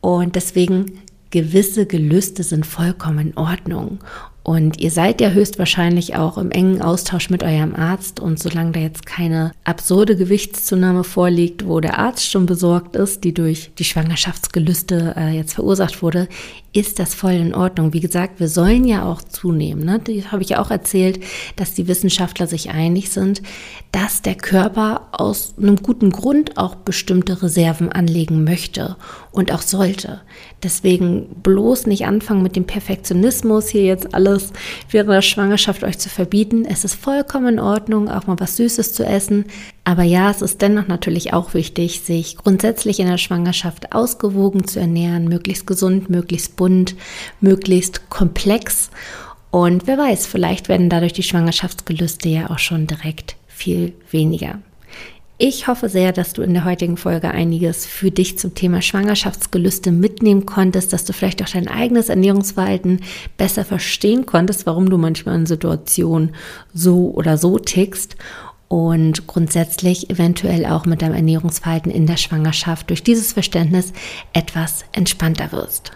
Und 0.00 0.34
deswegen 0.34 1.01
gewisse 1.32 1.86
Gelüste 1.86 2.44
sind 2.44 2.64
vollkommen 2.64 3.30
in 3.30 3.36
Ordnung. 3.36 3.98
Und 4.44 4.80
ihr 4.80 4.90
seid 4.90 5.20
ja 5.20 5.30
höchstwahrscheinlich 5.30 6.16
auch 6.16 6.36
im 6.36 6.50
engen 6.50 6.82
Austausch 6.82 7.30
mit 7.30 7.44
eurem 7.44 7.76
Arzt. 7.76 8.18
Und 8.18 8.40
solange 8.40 8.72
da 8.72 8.80
jetzt 8.80 9.06
keine 9.06 9.52
absurde 9.62 10.16
Gewichtszunahme 10.16 11.04
vorliegt, 11.04 11.66
wo 11.66 11.78
der 11.78 11.98
Arzt 12.00 12.28
schon 12.28 12.46
besorgt 12.46 12.96
ist, 12.96 13.22
die 13.22 13.34
durch 13.34 13.70
die 13.78 13.84
Schwangerschaftsgelüste 13.84 15.14
äh, 15.16 15.36
jetzt 15.36 15.54
verursacht 15.54 16.02
wurde, 16.02 16.28
ist 16.72 16.98
das 16.98 17.14
voll 17.14 17.34
in 17.34 17.54
Ordnung. 17.54 17.92
Wie 17.92 18.00
gesagt, 18.00 18.40
wir 18.40 18.48
sollen 18.48 18.84
ja 18.84 19.04
auch 19.04 19.22
zunehmen. 19.22 19.84
Ne? 19.84 20.00
Die 20.00 20.26
habe 20.26 20.42
ich 20.42 20.48
ja 20.50 20.60
auch 20.60 20.72
erzählt, 20.72 21.22
dass 21.54 21.74
die 21.74 21.86
Wissenschaftler 21.86 22.48
sich 22.48 22.70
einig 22.70 23.10
sind, 23.10 23.42
dass 23.92 24.22
der 24.22 24.34
Körper 24.34 25.08
aus 25.12 25.54
einem 25.56 25.76
guten 25.76 26.10
Grund 26.10 26.58
auch 26.58 26.74
bestimmte 26.74 27.42
Reserven 27.42 27.92
anlegen 27.92 28.42
möchte 28.42 28.96
und 29.32 29.50
auch 29.50 29.62
sollte. 29.62 30.20
Deswegen 30.62 31.26
bloß 31.42 31.86
nicht 31.86 32.06
anfangen 32.06 32.42
mit 32.42 32.54
dem 32.54 32.66
Perfektionismus, 32.66 33.68
hier 33.68 33.82
jetzt 33.82 34.14
alles 34.14 34.52
während 34.90 35.10
der 35.10 35.22
Schwangerschaft 35.22 35.82
euch 35.82 35.98
zu 35.98 36.08
verbieten. 36.08 36.64
Es 36.64 36.84
ist 36.84 36.94
vollkommen 36.94 37.54
in 37.54 37.60
Ordnung, 37.60 38.08
auch 38.08 38.26
mal 38.26 38.38
was 38.38 38.56
Süßes 38.56 38.92
zu 38.92 39.04
essen. 39.04 39.46
Aber 39.84 40.02
ja, 40.02 40.30
es 40.30 40.42
ist 40.42 40.62
dennoch 40.62 40.86
natürlich 40.86 41.32
auch 41.32 41.54
wichtig, 41.54 42.02
sich 42.02 42.36
grundsätzlich 42.36 43.00
in 43.00 43.08
der 43.08 43.18
Schwangerschaft 43.18 43.92
ausgewogen 43.94 44.68
zu 44.68 44.78
ernähren, 44.78 45.28
möglichst 45.28 45.66
gesund, 45.66 46.10
möglichst 46.10 46.56
bunt, 46.56 46.94
möglichst 47.40 48.10
komplex. 48.10 48.90
Und 49.50 49.86
wer 49.86 49.98
weiß, 49.98 50.26
vielleicht 50.26 50.68
werden 50.68 50.90
dadurch 50.90 51.14
die 51.14 51.22
Schwangerschaftsgelüste 51.22 52.28
ja 52.28 52.50
auch 52.50 52.58
schon 52.58 52.86
direkt 52.86 53.36
viel 53.48 53.94
weniger. 54.10 54.58
Ich 55.44 55.66
hoffe 55.66 55.88
sehr, 55.88 56.12
dass 56.12 56.34
du 56.34 56.42
in 56.42 56.54
der 56.54 56.64
heutigen 56.64 56.96
Folge 56.96 57.32
einiges 57.32 57.84
für 57.84 58.12
dich 58.12 58.38
zum 58.38 58.54
Thema 58.54 58.80
Schwangerschaftsgelüste 58.80 59.90
mitnehmen 59.90 60.46
konntest, 60.46 60.92
dass 60.92 61.04
du 61.04 61.12
vielleicht 61.12 61.42
auch 61.42 61.48
dein 61.48 61.66
eigenes 61.66 62.10
Ernährungsverhalten 62.10 63.00
besser 63.38 63.64
verstehen 63.64 64.24
konntest, 64.24 64.66
warum 64.66 64.88
du 64.88 64.98
manchmal 64.98 65.34
in 65.34 65.46
Situationen 65.46 66.36
so 66.72 67.10
oder 67.10 67.38
so 67.38 67.58
tickst 67.58 68.14
und 68.68 69.26
grundsätzlich 69.26 70.10
eventuell 70.10 70.64
auch 70.64 70.86
mit 70.86 71.02
deinem 71.02 71.16
Ernährungsverhalten 71.16 71.90
in 71.90 72.06
der 72.06 72.18
Schwangerschaft 72.18 72.90
durch 72.90 73.02
dieses 73.02 73.32
Verständnis 73.32 73.92
etwas 74.32 74.84
entspannter 74.92 75.50
wirst. 75.50 75.90